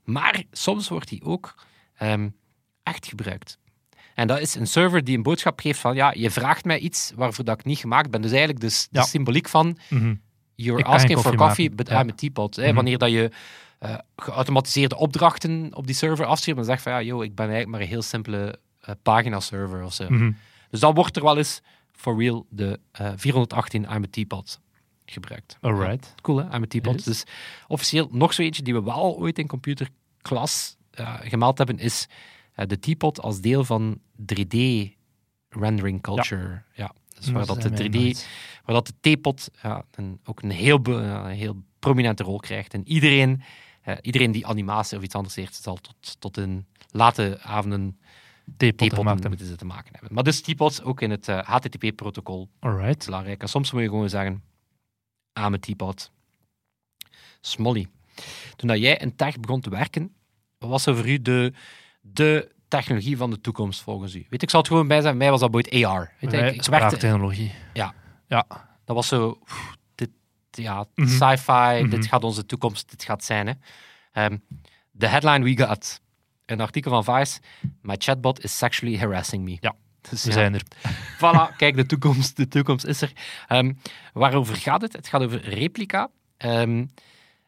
Maar 0.03 0.44
soms 0.51 0.89
wordt 0.89 1.10
die 1.10 1.24
ook 1.24 1.56
ehm, 1.98 2.29
echt 2.84 3.08
gebruikt. 3.08 3.58
En 4.18 4.28
dat 4.28 4.40
is 4.40 4.56
een 4.56 4.68
server 4.68 5.04
die 5.04 5.18
een 5.18 5.24
boodschap 5.24 5.60
geeft 5.60 5.80
van, 5.80 5.96
ja, 5.96 6.14
je 6.16 6.32
vraagt 6.32 6.66
mij 6.66 6.80
iets 6.80 7.12
waarvoor 7.16 7.46
dat 7.46 7.60
ik 7.60 7.66
niet 7.66 7.78
gemaakt 7.80 8.12
ben. 8.12 8.22
Dus 8.22 8.32
eigenlijk 8.32 8.60
de, 8.60 8.68
de 8.68 9.00
Ja. 9.00 9.03
symboliek 9.03 9.48
van, 9.50 9.77
Mhm. 9.90 10.16
you're 10.56 10.80
Ik 10.80 10.86
asking 10.86 11.20
for 11.20 11.36
coffee, 11.36 11.70
but 11.72 11.90
Ja. 11.90 12.01
I'm 12.01 12.10
a 12.10 12.14
teapot. 12.16 12.56
Hè. 12.56 12.66
Mhm. 12.66 12.75
Wanneer 12.75 12.98
dat 12.98 13.12
je 13.12 13.32
eh, 13.80 13.96
geautomatiseerde 14.16 14.98
opdrachten 14.98 15.70
op 15.75 15.86
die 15.88 15.96
server 15.96 16.25
afstuurt, 16.25 16.56
dan 16.58 16.66
zeg 16.66 16.75
je 16.75 16.82
van, 16.82 16.92
ja, 16.92 17.01
yo, 17.01 17.22
ik 17.22 17.36
ben 17.36 17.46
eigenlijk 17.46 17.72
maar 17.72 17.82
een 17.82 17.88
heel 17.94 18.01
simpele 18.01 18.60
eh, 18.82 18.94
pagina-server 19.03 19.84
of 19.84 19.94
zo. 19.94 20.10
Mhm. 20.10 20.32
Dus 20.70 20.80
dan 20.80 20.94
wordt 20.94 21.16
er 21.16 21.24
wel 21.24 21.38
eens, 21.38 21.62
for 21.92 22.18
real, 22.20 22.46
de 22.50 22.80
eh, 22.92 23.12
418 23.16 23.84
I'm 23.84 24.03
a 24.03 24.08
teapot 24.10 24.60
gebruikt. 25.06 25.58
Alright. 25.62 26.14
Cool, 26.22 26.38
hè? 26.38 26.56
I'm 26.56 26.64
a 26.64 26.68
teapot. 26.68 27.06
Dus 27.06 27.24
officieel 27.68 28.08
nog 28.12 28.34
zo 28.34 28.42
eentje 28.42 28.64
die 28.64 28.74
we 28.74 28.84
wel 28.84 29.18
ooit 29.18 29.40
in 29.40 29.48
computerklas 29.48 30.75
eh, 30.92 31.14
gemeld 31.22 31.58
hebben, 31.58 31.80
is 31.80 32.08
eh, 32.10 32.16
de 32.65 32.79
teapot 32.79 33.22
als 33.22 33.41
deel 33.41 33.63
van 33.63 34.00
3D-rendering 34.22 36.01
culture. 36.01 36.63
Ja. 36.74 36.93
Dus 37.20 37.29
waar 37.29 37.46
dat 37.46 37.61
de 37.61 37.70
3D, 37.70 38.17
waar 38.65 38.75
dat 38.75 38.87
de 38.87 38.93
theepot 39.00 39.50
ja, 39.61 39.85
een, 39.91 40.20
ook 40.24 40.41
een 40.41 40.51
heel, 40.51 40.79
een 40.85 41.25
heel 41.25 41.55
prominente 41.79 42.24
rol 42.24 42.37
krijgt. 42.37 42.74
En 42.74 42.87
iedereen, 42.87 43.41
eh, 43.81 43.96
iedereen 44.01 44.31
die 44.31 44.48
animatie 44.48 44.98
of 44.98 45.03
iets 45.03 45.15
anders 45.15 45.35
heeft, 45.35 45.55
zal 45.55 45.75
tot, 45.75 46.20
tot 46.20 46.37
in 46.37 46.65
late 46.91 47.39
avonden 47.41 47.98
Theepot 48.57 48.77
theepotten 48.77 49.29
moeten 49.29 49.48
ze 49.48 49.55
te 49.55 49.65
maken 49.65 49.91
hebben. 49.91 50.13
Maar 50.13 50.24
dus 50.24 50.41
teapots 50.41 50.81
ook 50.81 51.01
in 51.01 51.11
het 51.11 51.27
eh, 51.27 51.39
HTTP-protocol 51.39 52.50
Alright. 52.59 53.05
belangrijk. 53.05 53.41
En 53.41 53.50
soms 53.50 53.72
moet 53.72 53.81
je 53.81 53.87
gewoon 53.87 54.09
zeggen, 54.09 54.43
aan 55.33 55.50
mijn 55.50 55.61
teapot. 55.61 56.11
Smolly. 57.41 57.87
Toen 58.55 58.67
dat 58.67 58.79
jij 58.79 58.98
in 58.98 59.15
tech 59.15 59.39
begon 59.39 59.61
te 59.61 59.70
werken, 59.70 60.15
wat 60.57 60.70
was 60.70 60.85
er 60.85 60.96
voor 60.96 61.07
u 61.07 61.22
de, 61.22 61.53
de 62.13 62.51
technologie 62.67 63.17
van 63.17 63.29
de 63.29 63.41
toekomst 63.41 63.81
volgens 63.81 64.15
u? 64.15 64.25
Weet, 64.29 64.41
ik 64.41 64.50
zal 64.50 64.59
het 64.59 64.70
gewoon 64.70 64.87
bij 64.87 65.01
zijn, 65.01 65.17
mij 65.17 65.29
was 65.31 65.39
dat 65.39 65.53
ooit 65.53 65.72
AR. 65.83 66.11
Weet 66.20 66.31
je, 66.31 66.37
ik, 66.37 66.43
ik 66.43 66.43
werkte, 66.48 66.63
Spraaktechnologie. 66.63 67.53
Ja. 67.74 67.93
Ja. 68.27 68.46
dat 68.85 68.96
was 68.96 69.07
zo, 69.07 69.39
pff, 69.43 69.75
dit, 69.96 70.09
ja, 70.51 70.85
Mhm. 70.96 71.07
sci-fi, 71.09 71.81
Mhm. 71.81 71.89
dit 71.89 72.05
gaat 72.07 72.24
onze 72.24 72.46
toekomst, 72.46 72.89
dit 72.89 73.03
gaat 73.03 73.24
zijn. 73.24 73.61
Ehm, 74.11 74.37
de 74.91 75.07
headline 75.07 75.43
we 75.43 75.57
got, 75.65 76.01
een 76.46 76.61
artikel 76.61 77.03
van 77.03 77.15
Vice, 77.17 77.39
my 77.81 77.96
chatbot 77.98 78.43
is 78.43 78.57
sexually 78.57 78.98
harassing 79.00 79.43
me. 79.43 79.57
Ja, 79.59 79.75
Dus 80.09 80.24
We 80.24 80.29
ja, 80.29 80.35
zijn 80.35 80.53
er. 80.53 80.61
Voilà, 81.22 81.55
kijk, 81.57 81.75
de 81.75 81.85
toekomst, 81.85 82.35
de 82.37 82.48
toekomst 82.48 82.85
is 82.85 83.01
er. 83.01 83.11
Ehm, 83.48 83.74
waarover 84.13 84.55
gaat 84.55 84.81
het? 84.81 84.93
Het 84.93 85.07
gaat 85.07 85.22
over 85.22 85.50
Replica. 85.50 86.09
Ehm, 86.37 86.85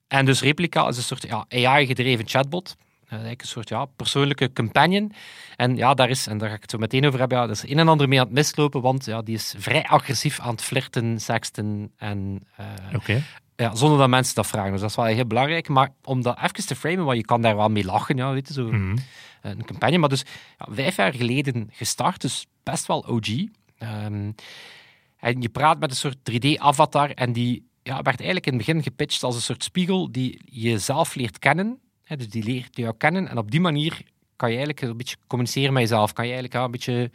en 0.07 0.25
dus 0.25 0.41
Replica 0.41 0.87
is 0.87 0.97
een 0.97 1.03
soort 1.03 1.23
ja, 1.27 1.45
AI-gedreven 1.49 2.27
chatbot. 2.27 2.75
Eh, 3.09 3.15
eigenlijk 3.15 3.41
een 3.41 3.47
soort 3.47 3.69
ja, 3.69 3.85
persoonlijke 3.85 4.53
companion. 4.53 5.11
En 5.55 5.75
ja, 5.75 5.93
daar 5.93 6.09
is, 6.09 6.27
en 6.27 6.37
daar 6.37 6.49
ga 6.49 6.55
ik 6.55 6.61
het 6.61 6.71
zo 6.71 6.77
meteen 6.77 7.05
over 7.05 7.19
hebben, 7.19 7.37
ja, 7.37 7.43
er 7.43 7.49
is 7.49 7.63
een 7.63 7.79
en 7.79 7.87
ander 7.87 8.07
mee 8.07 8.19
aan 8.19 8.25
het 8.25 8.35
mislopen, 8.35 8.81
want 8.81 9.05
ja, 9.05 9.21
die 9.21 9.35
is 9.35 9.53
vrij 9.57 9.83
agressief 9.83 10.39
aan 10.39 10.51
het 10.51 10.61
flirten, 10.61 11.19
sexten 11.19 11.91
en 11.97 12.43
eh, 12.55 12.65
ja, 13.55 13.75
zonder 13.75 13.97
dat 13.97 14.09
mensen 14.09 14.35
dat 14.35 14.47
vragen. 14.47 14.71
Dus 14.71 14.81
dat 14.81 14.89
is 14.89 14.95
wel 14.95 15.05
heel 15.05 15.25
belangrijk. 15.27 15.67
Maar 15.67 15.89
om 16.03 16.21
dat 16.21 16.37
even 16.37 16.67
te 16.67 16.75
framen, 16.75 17.05
want 17.05 17.17
je 17.17 17.25
kan 17.25 17.41
daar 17.41 17.55
wel 17.55 17.69
mee 17.69 17.85
lachen, 17.85 18.17
ja, 18.17 18.31
weet 18.33 18.47
je, 18.47 18.53
zo 18.53 18.63
Mhm. 18.71 18.97
een 19.41 19.65
campagne. 19.65 19.97
Maar 19.97 20.09
dus 20.09 20.23
ja, 20.57 20.67
vijf 20.73 20.95
jaar 20.95 21.13
geleden 21.13 21.69
gestart, 21.71 22.21
dus 22.21 22.45
best 22.63 22.85
wel 22.85 23.05
OG. 23.07 23.27
Ehm, 23.77 24.31
en 25.17 25.41
je 25.41 25.49
praat 25.49 25.79
met 25.79 25.89
een 25.89 25.95
soort 25.95 26.17
3D-avatar 26.23 27.09
en 27.11 27.33
die 27.33 27.67
ja, 27.83 27.93
werd 27.95 28.07
eigenlijk 28.19 28.45
in 28.45 28.53
het 28.53 28.65
begin 28.65 28.83
gepitcht 28.83 29.23
als 29.23 29.35
een 29.35 29.41
soort 29.41 29.63
spiegel 29.63 30.11
die 30.11 30.41
jezelf 30.45 31.15
leert 31.15 31.39
kennen. 31.39 31.79
Dus 32.15 32.29
die 32.29 32.43
leert 32.43 32.77
jou 32.77 32.93
kennen 32.97 33.27
en 33.27 33.37
op 33.37 33.51
die 33.51 33.59
manier 33.59 34.01
kan 34.35 34.49
je 34.51 34.57
eigenlijk 34.57 34.87
een 34.91 34.97
beetje 34.97 35.15
communiceren 35.27 35.73
met 35.73 35.81
jezelf. 35.81 36.13
Kan 36.13 36.25
je 36.27 36.31
eigenlijk 36.31 36.59
ja, 36.59 36.65
een 36.65 36.71
beetje... 36.71 37.11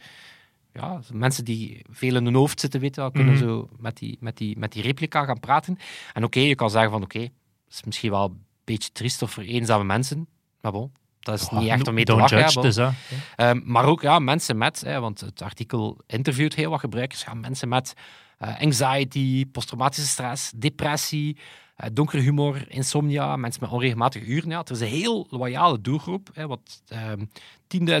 Ja, 0.73 0.99
mensen 1.13 1.45
die 1.45 1.81
veel 1.89 2.15
in 2.15 2.25
hun 2.25 2.35
hoofd 2.35 2.59
zitten, 2.59 2.79
weten 2.79 3.01
wel, 3.01 3.11
kunnen 3.11 3.33
Mhm. 3.33 3.43
zo 3.43 3.69
met 3.77 3.97
die, 3.97 4.17
met, 4.19 4.37
die, 4.37 4.57
met 4.57 4.71
die 4.71 4.81
replica 4.81 5.25
gaan 5.25 5.39
praten. 5.39 5.77
En 6.13 6.23
oké, 6.23 6.39
je 6.39 6.55
kan 6.55 6.69
zeggen 6.69 6.91
van 6.91 7.03
oké, 7.03 7.19
dat 7.19 7.29
is 7.69 7.83
misschien 7.83 8.11
wel 8.11 8.23
een 8.25 8.43
beetje 8.63 8.91
triest 8.91 9.21
of 9.21 9.31
voor 9.31 9.43
eenzame 9.43 9.83
mensen. 9.83 10.27
Maar 10.61 10.71
bon, 10.71 10.91
dat 11.19 11.39
is 11.41 11.49
niet 11.49 11.69
echt 11.69 11.87
om 11.87 11.93
mee 11.93 12.03
te 12.03 12.11
Don't 12.15 12.31
lachen. 12.31 12.39
judge, 12.39 12.61
dus, 12.61 12.75
hè. 12.75 12.89
Ehm, 13.35 13.61
maar 13.63 13.85
ook 13.85 14.01
ja, 14.01 14.19
mensen 14.19 14.57
met, 14.57 14.81
hè, 14.81 14.99
want 14.99 15.19
het 15.19 15.41
artikel 15.41 15.97
interviewt 16.07 16.55
heel 16.55 16.69
wat 16.69 16.79
gebruikers, 16.79 17.23
ja, 17.23 17.33
mensen 17.33 17.67
met 17.69 17.93
eh, 18.37 18.61
anxiety, 18.61 19.45
posttraumatische 19.51 20.09
stress, 20.09 20.51
depressie, 20.55 21.37
eh, 21.75 21.89
donkere 21.93 22.21
humor, 22.21 22.65
insomnia, 22.71 23.35
mensen 23.35 23.61
met 23.63 23.71
onregelmatige 23.71 24.25
uren. 24.25 24.49
Ja, 24.49 24.59
het 24.59 24.69
is 24.69 24.79
een 24.79 24.87
heel 24.87 25.27
loyale 25.29 25.81
doelgroep. 25.81 26.29
Hè, 26.33 26.47
wat, 26.47 26.81
ehm 26.87 27.25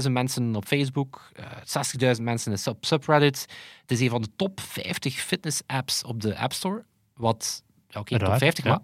10.000 0.05 0.11
mensen 0.11 0.55
op 0.55 0.65
Facebook, 0.65 1.29
eh 1.35 1.45
60.000 2.15 2.21
mensen 2.23 2.51
in 2.51 2.57
sub 2.57 2.85
subreddit. 2.85 3.45
Het 3.81 3.91
is 3.91 3.99
een 3.99 4.09
van 4.09 4.21
de 4.21 4.29
top 4.35 4.59
50 4.59 5.13
fitness-apps 5.13 6.03
op 6.03 6.21
de 6.21 6.37
App 6.37 6.53
Store. 6.53 6.85
Wat, 7.13 7.63
oké, 7.93 8.17
top 8.17 8.27
Raar, 8.27 8.37
50, 8.37 8.63
ja. 8.63 8.69
maar 8.69 8.79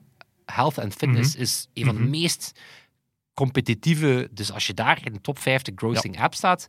health 0.55 0.77
en 0.77 0.91
fitness 0.91 1.35
is 1.35 1.67
een 1.73 1.85
van 1.85 1.95
de 1.95 2.01
Mhm. 2.01 2.09
meest 2.09 2.59
competitieve. 3.33 4.29
Dus 4.31 4.51
als 4.51 4.67
je 4.67 4.73
daar 4.73 5.05
in 5.05 5.13
de 5.13 5.21
top 5.21 5.39
50 5.39 5.73
grossing 5.77 6.21
app 6.21 6.33
staat, 6.33 6.67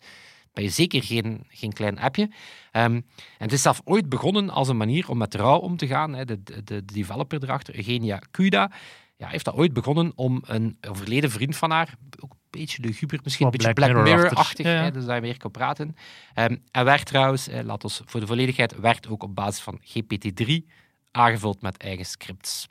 ben 0.53 0.65
je 0.65 0.71
zeker 0.71 1.03
geen, 1.03 1.45
geen 1.49 1.73
klein 1.73 1.99
appje. 1.99 2.31
Ehm, 2.71 2.95
en 2.95 3.05
het 3.38 3.53
is 3.53 3.62
zelf 3.62 3.81
ooit 3.85 4.09
begonnen 4.09 4.51
als 4.51 4.69
een 4.69 4.77
manier 4.77 5.09
om 5.09 5.19
met 5.19 5.35
rouw 5.35 5.59
om 5.59 5.77
te 5.77 5.87
gaan. 5.87 6.15
Hè. 6.15 6.25
De, 6.25 6.43
de, 6.43 6.65
de 6.65 6.85
developer 6.85 7.43
erachter, 7.43 7.77
Eugenia 7.77 8.21
Kuda, 8.31 8.71
ja, 9.17 9.29
heeft 9.29 9.45
dat 9.45 9.55
ooit 9.55 9.73
begonnen 9.73 10.12
om 10.15 10.43
een 10.47 10.77
overleden 10.88 11.31
vriend 11.31 11.57
van 11.57 11.71
haar, 11.71 11.95
ook 12.19 12.31
een 12.31 12.38
beetje 12.51 12.83
de 12.83 12.95
Hubert, 12.99 13.25
misschien 13.25 13.47
een 13.47 13.53
beetje 13.53 13.73
Black 13.73 13.93
Black 13.93 14.05
Mirror-achtig. 14.05 14.65
Mirror-achtig, 14.65 14.67
Ja, 14.67 14.91
dus 14.91 15.05
daar 15.05 15.21
weer 15.21 15.37
kan 15.37 15.51
praten. 15.51 15.97
Ehm, 16.35 16.57
en 16.71 16.85
werd 16.85 17.07
trouwens, 17.07 17.49
eh, 17.49 17.65
laat 17.65 17.85
ons 17.85 18.03
voor 18.05 18.21
de 18.21 18.27
volledigheid, 18.27 18.81
werd 18.81 19.09
ook 19.09 19.23
op 19.23 19.35
basis 19.35 19.62
van 19.62 19.81
GPT-3 19.83 20.67
aangevuld 21.11 21.62
met 21.62 21.77
eigen 21.77 22.07
scripts. 22.07 22.69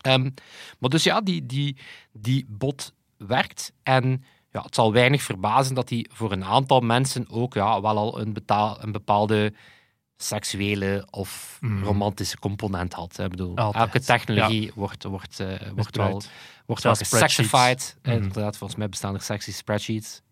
Ehm, 0.00 0.30
maar 0.78 0.90
dus 0.90 1.02
ja, 1.02 1.20
die, 1.20 1.46
die, 1.46 1.76
die 2.12 2.46
bot 2.48 2.94
werkt. 3.16 3.72
En 3.82 4.24
ja, 4.52 4.62
het 4.62 4.74
zal 4.74 4.92
weinig 4.92 5.22
verbazen 5.22 5.74
dat 5.74 5.88
die 5.88 6.08
voor 6.12 6.32
een 6.32 6.44
aantal 6.44 6.80
mensen 6.80 7.30
ook 7.30 7.54
ja, 7.54 7.80
wel 7.80 7.96
al 7.96 8.20
een, 8.20 8.32
betaal, 8.32 8.82
een 8.82 8.92
bepaalde 8.92 9.52
seksuele 10.16 11.06
of 11.10 11.58
Mhm. 11.60 11.82
romantische 11.84 12.38
component 12.38 12.92
had. 12.92 13.16
hè. 13.16 13.24
Ik 13.24 13.30
bedoel, 13.30 13.56
Altijd, 13.56 13.84
elke 13.84 14.00
technologie 14.00 14.72
wordt, 14.74 15.04
wordt, 15.04 15.40
eh, 15.40 15.46
wordt 15.74 15.96
wel, 15.96 16.22
wordt 16.66 16.82
wel 16.82 16.94
gesexified. 16.94 17.96
Inderdaad, 18.02 18.56
volgens 18.56 18.78
mij 18.78 18.88
bestaan 18.88 19.14
er 19.14 19.20
sexy 19.22 19.52
spreadsheets. 19.52 20.22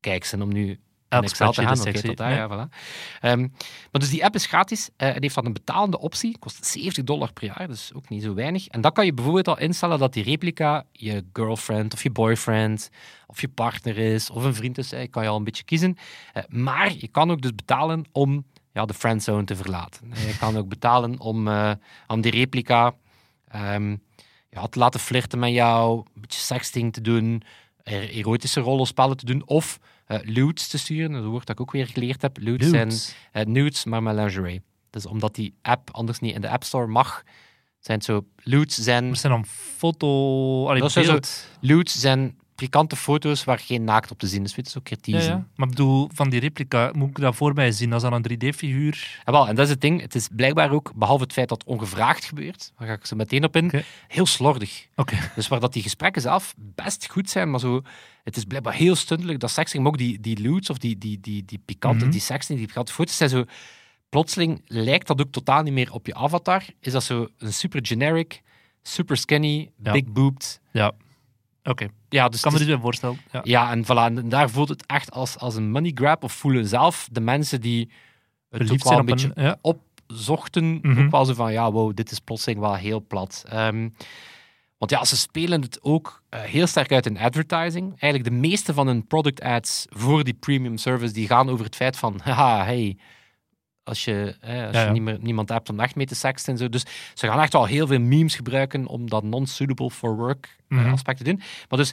Kijk, 0.00 0.24
ze 0.24 0.42
om 0.42 0.52
nu 0.52 0.80
Elk 1.08 1.26
te 1.28 1.62
gaan. 1.62 1.76
sexy. 1.76 2.06
tot 2.06 2.16
daar, 2.16 2.30
Ja. 2.30 2.36
ja, 2.36 2.48
voilà. 2.48 2.72
Ehm, 3.20 3.40
maar 3.40 4.00
dus 4.00 4.10
die 4.10 4.24
app 4.24 4.34
is 4.34 4.46
gratis 4.46 4.90
eh, 4.96 5.08
en 5.16 5.22
heeft 5.22 5.34
dan 5.34 5.46
een 5.46 5.52
betalende 5.52 5.98
optie. 6.00 6.38
Kost 6.38 6.66
70 6.66 7.04
dollar 7.04 7.32
per 7.32 7.44
jaar, 7.44 7.66
dus 7.68 7.90
ook 7.94 8.08
niet 8.08 8.22
zo 8.22 8.34
weinig. 8.34 8.66
En 8.66 8.80
dan 8.80 8.92
kan 8.92 9.04
je 9.04 9.12
bijvoorbeeld 9.14 9.48
al 9.48 9.58
instellen 9.58 9.98
dat 9.98 10.12
die 10.12 10.24
replica 10.24 10.84
je 10.92 11.24
girlfriend 11.32 11.92
of 11.94 12.02
je 12.02 12.10
boyfriend 12.10 12.90
of 13.26 13.40
je 13.40 13.48
partner 13.48 13.98
is 13.98 14.30
of 14.30 14.44
een 14.44 14.54
vriend 14.54 14.78
is. 14.78 14.92
Kan 15.10 15.22
je 15.22 15.28
al 15.28 15.36
een 15.36 15.44
beetje 15.44 15.64
kiezen. 15.64 15.96
Eh, 16.32 16.42
maar 16.48 16.92
je 16.98 17.08
kan 17.08 17.30
ook 17.30 17.40
dus 17.42 17.54
betalen 17.54 18.04
om 18.12 18.46
ja, 18.72 18.84
de 18.86 18.94
friendzone 18.94 19.44
te 19.44 19.56
verlaten. 19.56 20.12
Eh, 20.12 20.26
Je 20.30 20.38
kan 20.38 20.56
ook 20.56 20.68
betalen 20.68 21.20
om, 21.20 21.48
om 22.06 22.20
die 22.20 22.32
replica 22.32 22.94
ehm, 23.48 23.96
ja, 24.50 24.66
te 24.66 24.78
laten 24.78 25.00
flirten 25.00 25.38
met 25.38 25.50
jou, 25.52 25.98
een 26.14 26.20
beetje 26.20 26.40
sexting 26.40 26.92
te 26.92 27.00
doen, 27.00 27.42
er- 27.82 28.10
erotische 28.10 28.60
rollenspellen 28.60 29.16
te 29.16 29.24
doen 29.24 29.42
of 29.46 29.78
eh 30.08 30.18
lewds 30.22 30.68
te 30.68 30.78
sturen. 30.78 31.12
Dat 31.12 31.24
woord 31.24 31.46
dat 31.46 31.54
ik 31.56 31.60
ook 31.60 31.72
weer 31.72 31.86
geleerd 31.86 32.22
heb. 32.22 32.36
Lewds 32.40 32.68
zijn 32.68 32.86
Nudes. 32.88 33.14
eh, 33.32 33.44
nudes, 33.44 33.84
maar 33.84 34.02
met 34.02 34.14
lingerie. 34.14 34.62
Dus 34.90 35.06
omdat 35.06 35.34
die 35.34 35.54
app 35.62 35.90
anders 35.92 36.18
niet 36.18 36.34
in 36.34 36.40
de 36.40 36.48
App 36.50 36.64
Store 36.64 36.86
mag, 36.86 37.22
zijn 37.80 37.96
het 37.96 38.06
zo... 38.06 38.24
Lewds 38.36 38.74
zijn, 38.76 39.04
Er 39.08 39.16
zijn 39.16 39.32
dan 39.32 39.46
foto... 39.46 40.66
Allee, 40.68 40.80
Dat 40.80 40.92
zo- 40.92 41.02
beeld. 41.02 41.48
lewds 41.60 42.00
zijn 42.00 42.38
pikante 42.58 42.96
foto's 42.96 43.44
waar 43.44 43.58
geen 43.58 43.84
naakt 43.84 44.10
op 44.10 44.18
te 44.18 44.26
zien 44.26 44.44
is. 44.44 44.54
Weet 44.54 44.64
je, 44.66 44.70
zo 44.72 44.78
Ja, 44.82 44.90
kritieken. 44.90 45.22
ja. 45.24 45.46
Maar 45.54 45.68
ik 45.68 45.74
bedoel, 45.74 46.08
van 46.14 46.30
die 46.30 46.40
replica, 46.40 46.90
moet 46.94 47.08
ik 47.08 47.16
dat 47.18 47.36
voor 47.36 47.54
mij 47.54 47.72
zien 47.72 47.92
als 47.92 48.02
dan 48.02 48.12
een 48.12 48.22
3D-figuur? 48.32 49.20
En, 49.24 49.32
wel, 49.32 49.48
en 49.48 49.54
dat 49.54 49.64
is 49.64 49.70
het 49.70 49.80
ding. 49.80 50.00
Het 50.00 50.14
is 50.14 50.28
blijkbaar 50.32 50.70
ook, 50.70 50.92
behalve 50.94 51.22
het 51.22 51.32
feit 51.32 51.48
dat 51.48 51.58
het 51.60 51.68
ongevraagd 51.68 52.24
gebeurt, 52.24 52.72
daar 52.78 52.88
ga 52.88 52.94
ik 52.94 53.06
zo 53.06 53.16
meteen 53.16 53.44
op 53.44 53.56
in, 53.56 53.70
heel 54.08 54.26
slordig. 54.26 54.86
Oké. 54.96 55.16
Dus 55.34 55.48
waar 55.48 55.60
dat 55.60 55.72
die 55.72 55.82
gesprekken 55.82 56.22
zelf 56.22 56.54
best 56.56 57.08
goed 57.10 57.30
zijn, 57.30 57.50
maar 57.50 57.60
zo, 57.60 57.82
het 58.24 58.36
is 58.36 58.44
blijkbaar 58.44 58.74
heel 58.74 58.94
stuntelijk, 58.94 59.40
dat 59.40 59.50
sexting, 59.50 59.82
maar 59.82 59.92
ook 59.92 59.98
die, 59.98 60.20
die 60.20 60.38
lewds 60.40 60.70
of 60.70 60.78
die, 60.78 60.98
die, 60.98 61.20
die, 61.20 61.44
die 61.44 61.60
pikante, 61.64 62.02
Mhm. 62.04 62.10
die 62.12 62.20
sexting, 62.20 62.58
die 62.58 62.66
pikante 62.68 62.92
foto's 62.92 63.16
zijn 63.16 63.30
zo... 63.30 63.44
Plotseling 64.08 64.62
lijkt 64.66 65.06
dat 65.06 65.20
ook 65.20 65.30
totaal 65.32 65.62
niet 65.62 65.72
meer 65.72 65.92
op 65.92 66.06
je 66.06 66.14
avatar. 66.14 66.62
Is 66.80 66.92
dat 66.92 67.04
zo 67.04 67.28
een 67.38 67.52
super 67.52 67.86
generic, 67.86 68.42
super 68.82 69.16
skinny, 69.16 69.70
Ja. 69.82 69.92
big 69.92 70.04
boobed. 70.04 70.60
Ja. 70.72 70.92
Oké. 71.68 71.88
Ja, 72.08 72.28
dus 72.28 72.36
Ik 72.36 72.42
kan 72.42 72.52
me 72.52 72.58
dit 72.58 72.68
wel 72.68 72.80
voorstellen. 72.80 73.20
Ja. 73.32 73.40
ja, 73.44 73.70
en 73.70 73.84
voilà, 73.84 74.16
en 74.16 74.28
daar 74.28 74.50
voelt 74.50 74.68
het 74.68 74.86
echt 74.86 75.10
als, 75.10 75.38
als 75.38 75.54
een 75.54 75.70
money 75.70 75.92
grab, 75.94 76.24
of 76.24 76.32
voelen 76.32 76.66
zelf 76.66 77.08
de 77.12 77.20
mensen 77.20 77.60
die 77.60 77.90
het 78.50 78.60
ook 78.60 78.66
Verliefd 78.66 78.88
wel 78.88 78.98
een 78.98 79.04
beetje 79.04 79.30
een... 79.34 79.44
Ja. 79.44 79.58
opzochten, 79.60 80.78
Mhm. 80.82 81.04
ook 81.04 81.10
wel 81.10 81.24
zo 81.24 81.34
van, 81.34 81.52
ja, 81.52 81.72
wow, 81.72 81.94
dit 81.94 82.10
is 82.10 82.18
plotseling 82.18 82.60
wel 82.60 82.74
heel 82.74 83.04
plat. 83.06 83.44
Ehm, 83.48 83.88
want 84.78 84.90
ja, 84.90 85.04
ze 85.04 85.16
spelen 85.16 85.62
het 85.62 85.78
ook 85.82 86.22
eh, 86.28 86.40
heel 86.40 86.66
sterk 86.66 86.92
uit 86.92 87.06
in 87.06 87.18
advertising. 87.18 87.88
Eigenlijk 87.88 88.24
de 88.24 88.38
meeste 88.48 88.74
van 88.74 88.86
hun 88.86 89.06
product 89.06 89.40
ads 89.40 89.86
voor 89.88 90.24
die 90.24 90.34
premium 90.34 90.76
service, 90.76 91.12
die 91.12 91.26
gaan 91.26 91.48
over 91.48 91.64
het 91.64 91.76
feit 91.76 91.96
van, 91.96 92.20
haha, 92.24 92.64
hey, 92.64 92.96
als 93.88 94.04
je, 94.04 94.36
hè, 94.40 94.66
als 94.66 94.76
Ja, 94.76 94.84
je 94.84 94.90
niet 94.90 95.02
meer, 95.02 95.18
niemand 95.20 95.48
hebt 95.48 95.70
om 95.70 95.80
echt 95.80 95.94
mee 95.96 96.06
te 96.06 96.14
sexten 96.14 96.52
en 96.52 96.58
zo. 96.58 96.68
Dus 96.68 96.84
ze 97.14 97.26
gaan 97.26 97.40
echt 97.40 97.52
wel 97.52 97.64
heel 97.64 97.86
veel 97.86 98.00
memes 98.00 98.34
gebruiken 98.36 98.86
om 98.86 99.08
dat 99.10 99.22
non-suitable 99.22 99.90
for 99.90 100.16
work 100.16 100.56
eh, 100.68 100.78
Mhm. 100.78 100.92
aspect 100.92 101.18
te 101.18 101.24
doen. 101.24 101.36
Maar 101.68 101.78
dus, 101.78 101.92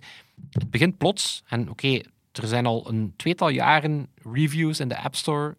het 0.51 0.69
begint 0.69 0.97
plots. 0.97 1.43
En 1.47 1.69
oké, 1.69 1.99
er 2.31 2.47
zijn 2.47 2.65
al 2.65 2.89
een 2.89 3.13
tweetal 3.15 3.49
jaren 3.49 4.07
reviews 4.33 4.79
in 4.79 4.87
de 4.87 4.97
App 5.01 5.15
Store. 5.15 5.55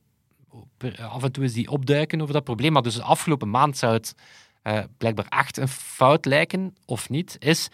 Af 1.11 1.23
en 1.23 1.33
toe 1.33 1.45
is 1.45 1.53
die 1.53 1.71
opduiken 1.71 2.21
over 2.21 2.35
dat 2.35 2.45
probleem. 2.45 2.73
Maar 2.73 2.83
dus 2.83 2.95
de 2.95 3.03
afgelopen 3.03 3.51
maand 3.51 3.79
zou 3.79 3.93
het 3.93 4.15
eh, 4.63 4.79
blijkbaar 4.99 5.27
echt 5.29 5.57
een 5.57 5.69
fout 5.69 6.25
lijken, 6.25 6.77
of 6.85 7.09
niet, 7.09 7.37
is... 7.39 7.69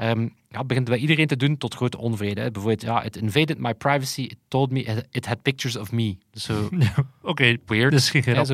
ehm 0.00 0.28
ja, 0.48 0.64
begint 0.64 0.88
bij 0.88 0.98
iedereen 0.98 1.26
te 1.26 1.36
doen 1.36 1.56
tot 1.56 1.74
grote 1.74 1.98
onvrede. 1.98 2.40
hè. 2.40 2.50
Bijvoorbeeld, 2.50 2.82
ja, 2.82 3.02
it 3.02 3.16
invaded 3.16 3.58
my 3.58 3.74
privacy, 3.74 4.20
it 4.22 4.36
told 4.48 4.70
me 4.70 5.04
it 5.10 5.26
had 5.26 5.42
pictures 5.42 5.76
of 5.76 5.92
me. 5.92 6.16
Dus 6.30 6.42
zo 6.44 6.68
Oké, 7.22 7.56
weird. 7.66 7.90
dus 7.92 8.10
geen 8.10 8.22
grap 8.22 8.46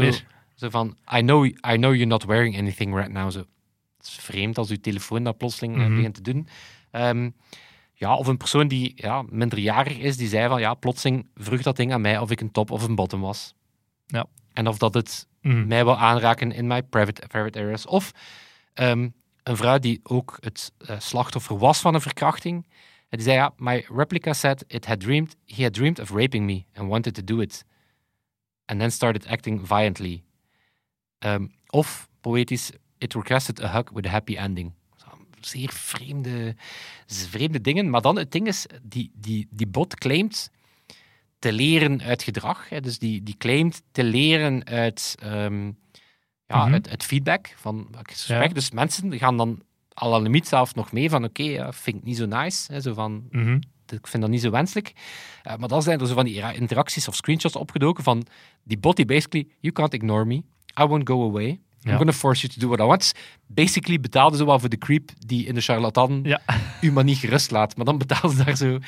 zo, 0.55 0.69
van, 0.71 0.97
I 1.17 1.21
know, 1.21 1.45
I 1.45 1.53
know 1.61 1.81
you're 1.95 2.07
not 2.07 2.25
wearing 2.25 2.59
anything 2.59 2.95
right 2.95 3.13
now. 3.13 3.31
Zo. 3.31 3.39
Het 3.97 4.07
is 4.07 4.13
vreemd 4.13 4.59
als 4.59 4.71
uw 4.71 4.77
telefoon 4.81 5.25
dat 5.25 5.37
plotseling 5.39 5.77
eh, 5.77 5.85
Mhm. 5.87 5.95
begint 5.95 6.15
te 6.15 6.21
doen. 6.23 6.49
Ehm, 6.91 7.31
ja, 7.95 8.17
of 8.17 8.27
een 8.27 8.37
persoon 8.37 8.69
die 8.69 8.93
ja, 8.97 9.23
minderjarig 9.31 9.99
is, 9.99 10.17
die 10.17 10.29
zei 10.29 10.49
van, 10.49 10.61
ja, 10.61 10.75
plotseling 10.75 11.27
vroeg 11.35 11.63
dat 11.63 11.77
ding 11.77 11.93
aan 11.93 12.01
mij 12.01 12.19
of 12.19 12.31
ik 12.31 12.41
een 12.41 12.51
top 12.51 12.71
of 12.71 12.83
een 12.83 12.95
bottom 12.95 13.21
was. 13.21 13.55
Ja. 14.07 14.27
En 14.53 14.67
of 14.69 14.79
dat 14.79 14.95
het 14.95 15.27
Mhm. 15.41 15.67
mij 15.67 15.85
wil 15.85 15.97
aanraken 15.99 16.53
in 16.53 16.67
mijn 16.67 16.89
private, 16.89 17.27
private 17.27 17.59
areas. 17.59 17.87
Of 17.87 18.13
ehm, 18.75 19.09
een 19.47 19.57
vrouw 19.57 19.79
die 19.79 20.01
ook 20.03 20.37
het 20.41 20.73
eh, 20.79 21.01
slachtoffer 21.01 21.59
was 21.59 21.81
van 21.81 21.95
een 21.95 22.01
verkrachting. 22.01 22.67
En 23.09 23.19
die 23.19 23.23
zei, 23.23 23.37
ja, 23.37 23.53
my 23.57 23.87
replica 23.89 24.33
said 24.33 24.65
it 24.67 24.87
had 24.87 25.01
dreamed, 25.01 25.37
he 25.45 25.63
had 25.63 25.73
dreamed 25.73 26.01
of 26.01 26.11
raping 26.11 26.47
me 26.47 26.65
and 26.75 26.89
wanted 26.89 27.15
to 27.15 27.25
do 27.25 27.41
it. 27.41 27.65
And 28.65 28.79
then 28.79 28.91
started 28.91 29.27
acting 29.27 29.67
violently. 29.67 30.23
Ehm, 31.19 31.47
of, 31.67 32.09
poëtisch, 32.21 32.71
it 32.99 33.15
requested 33.15 33.63
a 33.63 33.69
hug 33.69 33.91
with 33.93 34.07
a 34.07 34.09
happy 34.09 34.37
ending. 34.37 34.73
Zeer 35.41 35.71
vreemde, 35.73 36.55
vreemde 37.07 37.61
dingen. 37.61 37.91
Maar 37.91 38.03
dan, 38.03 38.17
het 38.17 38.33
ding 38.33 38.47
is, 38.47 38.67
die, 38.83 39.11
die, 39.15 39.47
die 39.51 39.67
bot 39.67 39.95
claimt 39.95 40.51
te 41.39 41.53
leren 41.53 42.03
uit 42.03 42.23
gedrag. 42.23 42.69
Hè. 42.69 42.81
Dus 42.81 42.99
die, 42.99 43.23
die 43.23 43.37
claimt 43.37 43.83
te 43.93 44.05
leren 44.05 44.65
uit, 44.65 45.15
ehm, 45.19 45.71
ja, 46.47 46.65
Mhm. 46.65 46.73
uit, 46.73 46.89
uit 46.91 47.05
feedback 47.05 47.55
van 47.57 47.89
welk 47.91 48.11
gesprek. 48.11 48.49
Ja. 48.49 48.55
Dus 48.55 48.71
mensen 48.71 49.19
gaan 49.19 49.37
dan 49.37 49.63
al 49.95 50.13
aan 50.15 50.19
de 50.19 50.25
limiet 50.31 50.49
zelf 50.49 50.75
nog 50.75 50.93
mee 50.93 51.11
van 51.11 51.25
oké, 51.25 51.43
ja, 51.43 51.73
vind 51.73 51.97
ik 51.97 52.05
niet 52.05 52.17
zo 52.17 52.27
nice. 52.27 52.73
Hè. 52.73 52.81
Zo 52.81 52.95
van, 52.95 53.27
Mhm. 53.31 53.59
ik 53.87 54.07
vind 54.07 54.23
dat 54.23 54.31
niet 54.31 54.41
zo 54.41 54.51
wenselijk. 54.51 54.93
Eh, 55.43 55.57
maar 55.57 55.69
dan 55.69 55.83
zijn 55.83 56.01
er 56.01 56.07
zo 56.07 56.15
van 56.15 56.25
die 56.25 56.41
ra- 56.41 56.51
interacties 56.53 57.09
of 57.09 57.15
screenshots 57.15 57.57
opgedoken 57.57 58.05
van 58.05 58.27
die 58.65 58.79
bot 58.79 58.97
die 58.97 59.05
basically, 59.05 59.49
you 59.61 59.73
can't 59.75 59.95
ignore 59.95 60.25
me, 60.25 60.35
I 60.81 60.85
won't 60.85 61.09
go 61.09 61.29
away, 61.29 61.47
I'm 61.47 61.93
Ja. 61.93 61.97
gonna 61.97 62.13
force 62.13 62.41
you 62.47 62.53
to 62.53 62.61
do 62.61 62.67
what 62.67 62.81
I 62.81 62.89
want. 62.89 63.13
Basically 63.47 64.01
betaalden 64.01 64.39
ze 64.39 64.45
wel 64.47 64.59
voor 64.59 64.69
de 64.69 64.79
creep 64.79 65.11
die 65.27 65.47
in 65.47 65.55
de 65.55 65.61
charlatan 65.61 66.21
Ja. 66.23 66.41
u 66.81 66.93
maar 66.93 67.05
niet 67.05 67.19
gerust 67.19 67.51
laat. 67.51 67.77
Maar 67.77 67.85
dan 67.85 67.99
betaalden 67.99 68.31
ze 68.37 68.45
daar 68.45 68.57
zo... 68.57 68.79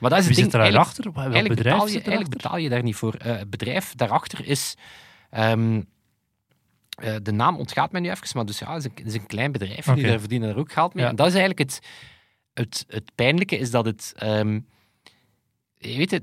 Maar 0.00 0.10
dat 0.10 0.18
is 0.18 0.26
het 0.26 0.34
ding. 0.34 0.50
zit 0.50 0.54
eigenlijk- 0.60 0.84
achter? 0.88 1.04
Welk 1.04 1.16
Eigenlijk 1.16 1.48
bedrijf 1.54 1.74
betaal, 1.74 1.86
je, 1.86 1.92
zit 1.92 2.06
eigenlijk 2.06 2.34
erachter? 2.34 2.50
betaal 2.50 2.58
je 2.62 2.68
daar 2.68 2.82
niet 2.82 2.96
voor. 2.96 3.14
Eh, 3.14 3.38
het 3.38 3.50
bedrijf 3.50 3.94
daarachter 3.94 4.46
is... 4.46 4.74
ehm, 5.30 5.80
eh, 6.98 7.14
de 7.22 7.32
naam 7.32 7.56
ontgaat 7.56 7.92
mij 7.92 8.00
nu 8.00 8.10
even, 8.10 8.26
maar 8.34 8.46
dus 8.46 8.58
ja, 8.58 8.68
het 8.74 8.78
is 8.78 8.84
een, 8.84 8.92
het 8.94 9.06
is 9.06 9.14
een 9.14 9.26
klein 9.26 9.52
bedrijf. 9.52 9.88
Oké. 9.88 9.96
Die 10.00 10.06
daar 10.06 10.18
verdienen 10.20 10.48
er 10.48 10.56
ook 10.58 10.72
geld 10.72 10.94
mee. 10.94 11.04
Ja. 11.04 11.10
En 11.10 11.16
dat 11.16 11.26
is 11.26 11.34
eigenlijk 11.34 11.70
het, 11.70 11.80
het, 12.54 12.84
het 12.88 13.14
pijnlijke, 13.14 13.58
is 13.58 13.70
dat 13.70 13.84
het... 13.84 14.12
ehm, 14.16 14.60
je 15.78 15.96
weet 15.96 16.10
het, 16.10 16.22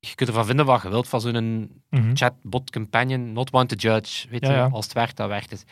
je 0.00 0.14
kunt 0.14 0.28
ervan 0.28 0.46
vinden 0.46 0.66
wat 0.66 0.82
je 0.82 0.88
wilt 0.88 1.08
van 1.08 1.20
zo'n 1.20 1.82
Mhm. 1.90 2.14
chatbot 2.16 2.70
companion, 2.70 3.32
not 3.32 3.52
one 3.52 3.66
to 3.66 3.76
judge. 3.76 4.28
Weet 4.28 4.46
Ja, 4.46 4.64
je, 4.64 4.70
als 4.70 4.84
het 4.84 4.94
werkt, 4.94 5.16
dan 5.16 5.28
werkt 5.28 5.50
het. 5.50 5.64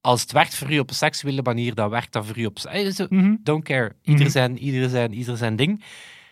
Als 0.00 0.20
het 0.20 0.32
werkt 0.32 0.54
voor 0.54 0.72
u 0.72 0.78
op 0.78 0.88
een 0.88 0.94
seksuele 0.94 1.42
manier, 1.42 1.74
dan 1.74 1.90
werkt 1.90 2.12
dat 2.12 2.26
voor 2.26 2.38
u 2.38 2.44
op... 2.46 2.58
Eh, 2.58 2.90
zo- 2.90 3.06
Mhm. 3.08 3.34
Don't 3.42 3.64
care. 3.64 3.92
Ieder, 4.02 4.22
Mhm. 4.22 4.30
zijn, 4.30 4.58
ieder, 4.58 4.88
zijn, 4.88 5.12
ieder 5.14 5.36
zijn 5.36 5.56
ding. 5.56 5.84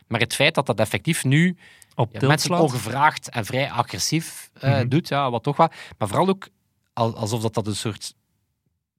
Maar 0.06 0.20
het 0.20 0.34
feit 0.34 0.54
dat 0.54 0.66
dat 0.66 0.80
effectief 0.80 1.24
nu 1.24 1.56
Op 1.94 2.12
ja, 2.20 2.26
mensen 2.26 2.58
ongevraagd 2.60 3.28
en 3.30 3.44
vrij 3.44 3.70
agressief 3.70 4.50
eh, 4.60 4.80
doet, 4.88 5.08
ja, 5.08 5.30
wat 5.30 5.42
toch 5.42 5.56
wel. 5.56 5.68
Maar 5.98 6.08
vooral 6.08 6.28
ook 6.28 6.48
alsof 6.94 7.42
dat, 7.42 7.54
dat 7.54 7.66
een 7.66 7.76
soort 7.76 8.14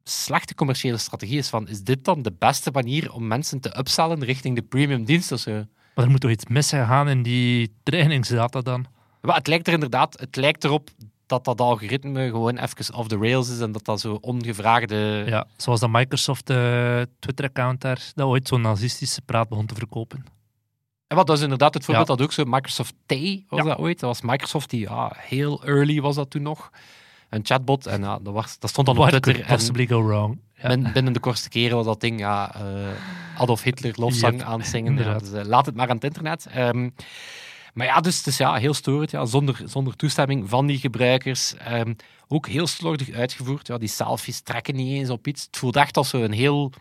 slechte 0.04 0.56
commerciële 0.56 0.98
strategie 0.98 1.38
is 1.38 1.50
van, 1.50 1.68
is 1.68 1.82
dit 1.82 2.04
dan 2.06 2.22
de 2.22 2.34
beste 2.40 2.72
manier 2.72 3.14
om 3.14 3.28
mensen 3.28 3.60
te 3.60 3.78
upsellen 3.78 4.24
richting 4.24 4.56
de 4.56 4.62
premium 4.62 5.04
dienst 5.06 5.32
of 5.32 5.40
zo? 5.40 5.52
Maar 5.96 6.06
er 6.06 6.12
moet 6.12 6.22
toch 6.22 6.32
iets 6.32 6.46
mis 6.46 6.68
zijn 6.68 6.88
gaan 6.88 7.10
in 7.10 7.24
die 7.24 7.74
trainingsdata 7.84 8.62
dan? 8.62 8.86
Maar 9.22 9.36
het 9.36 9.48
lijkt 9.48 9.68
er 9.68 9.74
inderdaad, 9.74 10.20
het 10.20 10.36
lijkt 10.36 10.64
erop 10.64 10.90
dat 11.26 11.46
dat 11.46 11.62
algoritme 11.62 12.30
gewoon 12.30 12.58
even 12.58 12.94
off 12.96 13.08
the 13.08 13.18
rails 13.18 13.50
is 13.50 13.60
en 13.60 13.72
dat 13.72 13.86
dat 13.86 14.00
zo 14.00 14.18
ongevraagde... 14.22 15.24
Ja, 15.28 15.48
zoals 15.58 15.80
dat 15.80 15.90
Microsoft 15.90 16.50
eh, 16.50 17.02
Twitter-account 17.20 17.82
daar, 17.82 18.12
dat 18.16 18.28
ooit 18.28 18.48
zo'n 18.48 18.62
nazistische 18.62 19.22
praat 19.22 19.50
begon 19.50 19.66
te 19.66 19.76
verkopen. 19.76 20.26
En 21.08 21.16
wat 21.18 21.28
dat 21.28 21.38
is 21.38 21.44
inderdaad 21.44 21.74
het 21.74 21.86
voorbeeld 21.86 22.08
Ja. 22.08 22.16
dat 22.16 22.26
ook 22.26 22.32
zo 22.34 22.44
Microsoft 22.46 22.94
T 23.06 23.12
was 23.50 23.60
Ja. 23.64 23.64
dat 23.64 23.78
ooit. 23.78 24.00
Dat 24.00 24.10
was 24.10 24.22
Microsoft 24.32 24.70
die 24.70 24.80
ja, 24.80 25.14
heel 25.18 25.64
early 25.64 26.02
was 26.02 26.16
dat 26.16 26.30
toen 26.30 26.42
nog. 26.42 26.70
Een 27.36 27.46
chatbot 27.46 27.86
en 27.86 28.02
ja, 28.02 28.20
dat, 28.20 28.34
was, 28.34 28.60
dat 28.60 28.70
stond 28.70 28.88
dan 28.88 28.98
op 28.98 29.10
Twitter. 29.10 29.46
possibly 29.46 29.88
go 29.88 30.04
wrong? 30.04 30.40
Ja. 30.56 30.92
binnen 30.92 31.14
de 31.14 31.20
kortste 31.20 31.50
keren 31.50 31.76
was 31.76 31.86
dat 31.86 32.02
ding 32.02 32.20
ja, 32.20 32.56
eh, 32.56 32.62
Adolf 33.38 33.62
Hitler 33.64 33.94
lofzang 33.96 34.38
Yep, 34.38 34.48
aan 34.48 34.60
het 34.60 34.68
zingen. 34.68 34.94
Ja, 34.94 34.98
inderdaad. 35.00 35.32
dus, 35.32 35.32
eh, 35.42 35.46
laat 35.46 35.66
het 35.66 35.76
maar 35.76 35.90
aan 35.90 35.96
het 35.96 36.04
internet. 36.04 36.46
Ehm, 36.46 36.90
Maar 37.74 37.86
ja, 37.86 38.00
dus, 38.00 38.24
dus 38.24 38.38
ja, 38.38 38.56
heel 38.56 38.74
storend. 38.74 39.12
Ja, 39.12 39.26
zonder, 39.26 39.62
zonder 39.66 39.96
toestemming 39.96 40.50
van 40.50 40.66
die 40.66 40.78
gebruikers. 40.78 41.56
Ehm, 41.56 41.94
ook 42.28 42.48
heel 42.48 42.68
slordig 42.68 43.12
uitgevoerd. 43.12 43.68
Ja, 43.68 43.78
die 43.78 43.90
selfies 43.90 44.42
trekken 44.42 44.76
niet 44.76 44.94
eens 44.94 45.10
op 45.10 45.28
iets. 45.28 45.44
Het 45.46 45.58
voelt 45.58 45.76
echt 45.76 45.98
als 45.98 46.14
een 46.14 46.32
heel 46.32 46.72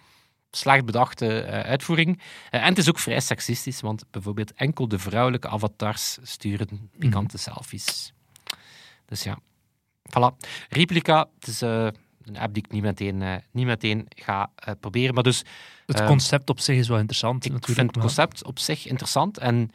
slecht 0.51 0.85
bedachte 0.85 1.41
eh, 1.41 1.61
uitvoering. 1.71 2.21
En 2.51 2.63
het 2.63 2.79
is 2.79 2.89
ook 2.89 2.99
vrij 2.99 3.21
seksistisch, 3.21 3.81
want 3.81 4.05
bijvoorbeeld 4.11 4.53
enkel 4.55 4.89
de 4.89 4.99
vrouwelijke 4.99 5.49
avatars 5.49 6.19
sturen 6.23 6.91
pikante 6.99 7.39
selfies. 7.39 8.13
Dus 9.07 9.23
ja, 9.23 9.39
voilà. 10.11 10.37
Replica, 10.69 11.29
het 11.39 11.49
is 11.49 11.63
eh, 11.63 11.87
een 12.23 12.37
app 12.39 12.55
die 12.55 12.63
ik 12.65 12.73
niet 12.73 12.83
meteen, 12.83 13.23
eh, 13.23 13.35
niet 13.51 13.67
meteen 13.67 14.07
ga 14.09 14.51
eh, 14.55 14.75
proberen. 14.81 15.15
Maar 15.15 15.23
dus 15.23 15.43
Het 15.87 15.99
Ehm, 15.99 16.07
concept 16.09 16.51
op 16.51 16.61
zich 16.61 16.77
is 16.77 16.89
wel 16.89 16.99
interessant. 16.99 17.45
ik 17.45 17.53
natuurlijk, 17.53 17.79
vind 17.81 17.87
het 17.87 17.97
maar- 17.97 18.05
concept 18.05 18.45
op 18.45 18.59
zich 18.59 18.87
interessant 18.87 19.39
en 19.39 19.71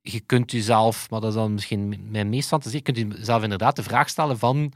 je 0.00 0.20
kunt 0.20 0.50
jezelf, 0.50 1.10
maar 1.10 1.20
dat 1.20 1.28
is 1.28 1.34
dan 1.36 1.52
misschien 1.54 2.08
mijn 2.10 2.28
meest 2.28 2.48
fantasie, 2.48 2.76
je 2.84 2.92
kunt 2.92 3.16
jezelf 3.18 3.42
inderdaad 3.42 3.76
de 3.76 3.82
vraag 3.82 4.08
stellen 4.08 4.38
van 4.38 4.72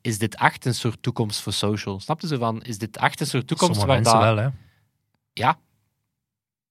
is 0.00 0.18
dit 0.18 0.34
echt 0.36 0.64
een 0.64 0.74
soort 0.74 1.02
toekomst 1.02 1.40
voor 1.40 1.52
social? 1.52 2.00
Snap 2.00 2.20
je 2.20 2.26
zo 2.26 2.38
van, 2.38 2.62
is 2.62 2.78
dit 2.78 2.96
echt 2.96 3.20
een 3.20 3.26
soort 3.26 3.46
toekomst 3.46 3.80
Sommige 3.80 4.02
waar 4.02 4.14
mensen 4.14 4.34
dat, 4.36 4.44
wel, 4.44 4.44
hè. 4.44 4.50
Ja. 5.32 5.58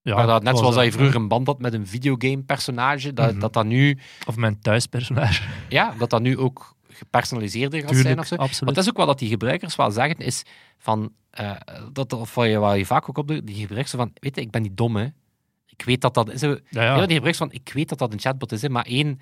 Ja, 0.02 0.26
dat 0.26 0.44
net 0.44 0.58
zoals 0.58 0.76
dat 0.76 0.84
je 0.84 0.92
vroeger 0.92 1.16
een 1.16 1.28
band 1.28 1.48
had 1.48 1.60
met 1.60 1.74
een 1.74 1.88
videogame-personage, 1.88 3.14
dat, 3.14 3.32
Mhm. 3.32 3.40
dat 3.40 3.54
dat 3.54 3.66
nu, 3.66 3.98
Of 4.28 4.36
mijn 4.36 4.60
thuispersonage. 4.62 5.44
ja, 5.70 5.94
dat 5.98 6.10
dat 6.10 6.22
nu 6.22 6.38
ook 6.38 6.76
gepersonaliseerder 6.90 7.80
gaat 7.80 7.90
zijn 7.90 8.02
Tuurlijk, 8.02 8.22
of 8.22 8.28
zo. 8.28 8.36
absoluut. 8.36 8.60
Want 8.60 8.76
dat 8.76 8.84
is 8.84 8.90
ook 8.90 8.98
wel 8.98 9.06
dat 9.06 9.20
die 9.20 9.30
gebruikers 9.30 9.76
wel 9.76 9.92
zeggen, 9.92 10.18
is 10.18 10.44
van, 10.78 11.12
eh, 11.32 11.52
dat, 11.92 12.14
of 12.14 12.36
wat 12.36 12.48
je, 12.48 12.58
wat 12.58 12.78
je 12.78 12.86
vaak 12.86 13.10
ook 13.10 13.18
op 13.18 13.28
de, 13.28 13.44
die 13.44 13.56
gebruikers 13.56 13.92
van, 13.96 14.12
weet 14.14 14.36
je, 14.36 14.42
ik 14.42 14.52
ben 14.52 14.62
niet 14.62 14.78
dom, 14.78 14.96
hè. 14.96 15.08
Ik 15.66 15.86
weet 15.86 16.02
dat 16.02 16.14
dat... 16.14 16.32
Zo, 16.40 16.58
ja, 16.70 17.06
die 17.06 17.14
gebruikt 17.16 17.38
van, 17.38 17.52
ik 17.52 17.72
weet 17.74 17.90
dat 17.90 17.98
dat 17.98 18.14
een 18.14 18.20
chatbot 18.20 18.52
is, 18.52 18.62
hè, 18.62 18.70
maar 18.70 18.86
één, 18.86 19.20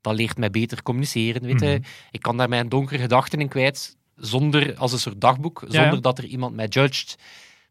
dat 0.00 0.14
leert 0.14 0.38
mij 0.38 0.50
beter 0.50 0.82
communiceren. 0.82 1.42
Weet 1.42 1.60
je. 1.60 1.66
Mhm. 1.66 1.82
Ik 2.10 2.20
kan 2.22 2.36
daar 2.36 2.48
mijn 2.48 2.68
donkere 2.68 2.98
gedachten 3.00 3.40
in 3.40 3.48
kwijt, 3.48 3.96
zonder, 4.16 4.76
als 4.76 4.92
een 4.92 4.98
soort 4.98 5.20
dagboek, 5.20 5.64
ja. 5.68 5.82
zonder 5.82 6.02
dat 6.02 6.18
er 6.18 6.24
iemand 6.24 6.54
mij 6.54 6.66
judgt. 6.66 7.16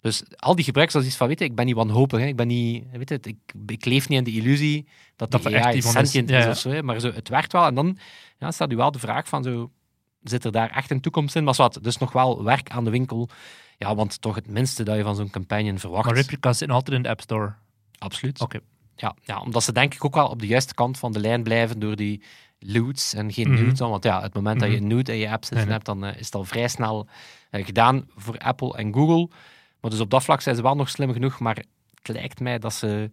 Dus 0.01 0.23
al 0.35 0.55
die 0.55 0.63
gebruikers, 0.65 0.93
dat 0.93 1.01
is 1.03 1.09
iets 1.09 1.17
van, 1.17 1.27
weet 1.27 1.39
je, 1.39 1.45
ik 1.45 1.55
ben 1.55 1.65
niet 1.65 1.75
wanhopig, 1.75 2.19
hè. 2.19 2.25
ik 2.25 2.35
ben 2.35 2.47
niet, 2.47 2.83
weet 2.91 3.09
je, 3.09 3.19
ik, 3.21 3.37
ik 3.65 3.85
leef 3.85 4.09
niet 4.09 4.17
in 4.17 4.23
de 4.23 4.31
illusie 4.39 4.87
dat, 5.15 5.31
Dat 5.31 5.43
die 5.43 5.55
echt 5.55 5.65
AI 5.65 5.77
is. 5.77 5.91
sentient 5.91 6.29
is, 6.29 6.43
Ja, 6.43 6.49
of 6.49 6.57
zo, 6.57 6.69
hè. 6.69 6.83
maar 6.83 6.99
zo, 6.99 7.11
het 7.11 7.29
werkt 7.29 7.51
wel. 7.51 7.65
En 7.65 7.75
dan 7.75 7.97
ja, 8.37 8.51
staat 8.51 8.71
u 8.71 8.75
wel 8.75 8.91
de 8.91 8.99
vraag 8.99 9.27
van, 9.27 9.43
zo, 9.43 9.71
zit 10.23 10.45
er 10.45 10.51
daar 10.51 10.69
echt 10.69 10.91
een 10.91 11.01
toekomst 11.01 11.35
in? 11.35 11.43
Maar 11.43 11.53
wat, 11.57 11.79
dus 11.81 11.97
nog 11.97 12.11
wel 12.11 12.43
werk 12.43 12.69
aan 12.69 12.83
de 12.83 12.89
winkel. 12.89 13.29
Ja, 13.77 13.95
want 13.95 14.21
toch 14.21 14.35
het 14.35 14.47
minste 14.47 14.83
dat 14.83 14.95
je 14.97 15.03
van 15.03 15.15
zo'n 15.15 15.29
campagne 15.29 15.77
verwacht. 15.77 16.05
Maar 16.05 16.15
replica's 16.15 16.57
zitten 16.57 16.75
altijd 16.77 16.95
in 16.97 17.03
de 17.03 17.09
App 17.09 17.21
Store. 17.21 17.53
Absoluut. 17.97 18.39
Oké. 18.39 18.59
Ja, 18.95 19.15
ja, 19.23 19.39
omdat 19.41 19.63
ze 19.63 19.71
denk 19.71 19.93
ik 19.93 20.05
ook 20.05 20.15
wel 20.15 20.27
op 20.27 20.39
de 20.39 20.47
juiste 20.47 20.73
kant 20.73 20.97
van 20.97 21.11
de 21.11 21.19
lijn 21.19 21.43
blijven 21.43 21.79
door 21.79 21.95
die 21.95 22.23
loots 22.59 23.13
en 23.13 23.33
geen 23.33 23.49
nudes. 23.49 23.77
dan. 23.77 23.89
Want 23.89 24.03
ja, 24.03 24.21
het 24.21 24.33
moment 24.33 24.59
dat 24.59 24.69
je 24.69 24.75
Mhm. 24.75 24.83
een 24.83 24.89
nude 24.95 25.11
in 25.13 25.17
je 25.19 25.29
app 25.29 25.45
zitten 25.45 25.67
hebt, 25.69 25.85
dan 25.85 26.05
eh, 26.05 26.19
is 26.19 26.25
het 26.25 26.35
al 26.35 26.43
vrij 26.45 26.67
snel 26.67 27.07
eh, 27.49 27.65
gedaan 27.65 28.07
voor 28.15 28.37
Apple 28.37 28.77
en 28.77 28.93
Google. 28.93 29.29
Maar 29.81 29.91
dus 29.91 29.99
op 29.99 30.09
dat 30.09 30.23
vlak 30.23 30.41
zijn 30.41 30.55
ze 30.55 30.61
wel 30.61 30.75
nog 30.75 30.89
slim 30.89 31.13
genoeg, 31.13 31.39
maar 31.39 31.55
het 31.55 32.07
lijkt 32.07 32.39
mij 32.39 32.59
dat 32.59 32.73
ze 32.73 33.11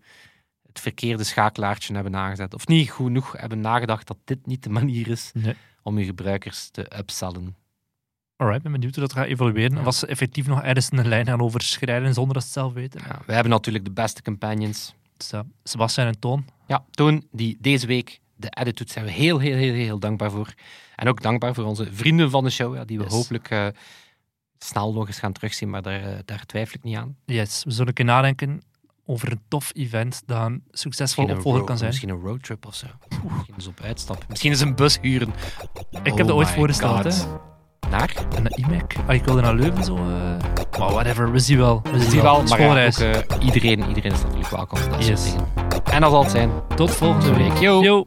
het 0.66 0.80
verkeerde 0.80 1.24
schakelaartje 1.24 1.94
hebben 1.94 2.16
aangezet. 2.16 2.54
Of 2.54 2.66
niet 2.66 2.90
goed 2.90 3.06
genoeg 3.06 3.32
hebben 3.32 3.60
nagedacht 3.60 4.06
dat 4.06 4.16
dit 4.24 4.46
niet 4.46 4.62
de 4.62 4.70
manier 4.70 5.08
is 5.08 5.30
Nee. 5.34 5.54
om 5.82 5.98
je 5.98 6.04
gebruikers 6.04 6.68
te 6.68 6.96
upsellen. 6.98 7.56
Alright, 8.36 8.62
ben 8.62 8.72
benieuwd 8.72 8.94
hoe 8.94 9.04
dat 9.04 9.12
gaat 9.12 9.26
evolueren. 9.26 9.86
Of 9.86 9.94
ze 9.94 10.06
effectief 10.06 10.46
nog 10.46 10.62
ergens 10.62 10.88
een 10.92 11.08
lijn 11.08 11.26
gaan 11.26 11.40
overschrijden 11.40 12.14
zonder 12.14 12.34
dat 12.34 12.42
ze 12.42 12.48
het 12.48 12.58
zelf 12.58 12.72
weten. 12.72 13.00
Ja, 13.06 13.20
wij 13.26 13.34
hebben 13.34 13.52
natuurlijk 13.52 13.84
de 13.84 13.90
beste 13.90 14.22
companions. 14.22 14.94
Dus, 15.16 15.32
uh, 15.32 15.40
Sebastian 15.64 16.06
en 16.06 16.18
Toon. 16.18 16.44
Ja, 16.66 16.84
Toon, 16.90 17.26
die 17.32 17.56
deze 17.60 17.86
week 17.86 18.20
de 18.34 18.48
edit 18.50 18.76
doet, 18.76 18.90
zijn 18.90 19.04
we 19.04 19.10
heel, 19.10 19.38
heel, 19.38 19.56
heel, 19.56 19.72
heel 19.74 19.98
dankbaar 19.98 20.30
voor. 20.30 20.54
En 20.96 21.08
ook 21.08 21.22
dankbaar 21.22 21.54
voor 21.54 21.64
onze 21.64 21.88
vrienden 21.92 22.30
van 22.30 22.44
de 22.44 22.50
show, 22.50 22.74
ja, 22.74 22.84
die 22.84 22.98
we 22.98 23.04
Yes. 23.04 23.12
hopelijk 23.12 23.50
eh, 23.50 23.66
snel 24.58 24.92
nog 24.92 25.06
eens 25.06 25.18
gaan 25.18 25.32
terugzien, 25.32 25.70
maar 25.70 25.82
daar, 25.82 26.00
eh, 26.02 26.18
daar 26.24 26.46
twijfel 26.46 26.74
ik 26.78 26.82
niet 26.84 26.96
aan. 26.96 27.16
Yes, 27.24 27.62
we 27.64 27.70
zullen 27.70 27.92
keer 27.92 28.04
nadenken 28.04 28.62
over 29.06 29.30
een 29.32 29.40
tof 29.48 29.70
event 29.74 30.22
dat 30.26 30.46
een 30.46 30.62
succesvol 30.70 31.24
opvolger 31.24 31.64
kan 31.64 31.76
zijn. 31.76 31.88
misschien 31.90 32.10
een 32.10 32.20
roadtrip 32.20 32.66
of 32.66 32.74
zo. 32.74 32.86
Misschien 33.08 33.54
eens 33.54 33.66
op 33.66 33.80
uitstap. 33.82 34.24
Misschien 34.28 34.50
eens 34.50 34.60
een 34.60 34.74
bus 34.74 34.98
huren. 35.00 35.28
Ik 35.90 35.96
heb 36.02 36.10
Oh 36.10 36.16
dat 36.16 36.30
ooit 36.30 36.48
my 36.48 36.54
voorgesteld, 36.54 37.04
hè. 37.04 37.10
Naar? 37.90 38.14
De 38.42 38.56
IMAC. 38.56 38.94
Ah, 39.06 39.14
ik 39.14 39.24
wilde 39.24 39.40
naar 39.40 39.54
Leuven 39.54 39.84
zo. 39.84 39.96
eh, 39.96 40.02
Maar 40.78 40.92
whatever, 40.92 41.32
we 41.32 41.38
zien 41.38 41.58
wel. 41.58 41.80
We, 41.82 41.90
We 41.90 42.10
zien 42.10 42.22
wel, 42.22 42.42
maar 42.42 42.48
ja, 42.48 42.54
Schoolreis. 42.56 43.02
ook, 43.02 43.14
eh, 43.14 43.44
iedereen, 43.46 43.88
iedereen 43.88 44.12
is 44.12 44.22
natuurlijk 44.22 44.48
welkom. 44.50 44.78
Dat 44.90 45.06
Yes. 45.06 45.24
dingen. 45.24 45.46
En 45.84 46.00
dat 46.00 46.10
zal 46.10 46.22
het 46.22 46.30
zijn. 46.30 46.50
Tot 46.74 46.90
volgende 46.90 47.34
week. 47.34 47.58
Yo. 47.58 47.82
Yo. 47.82 48.06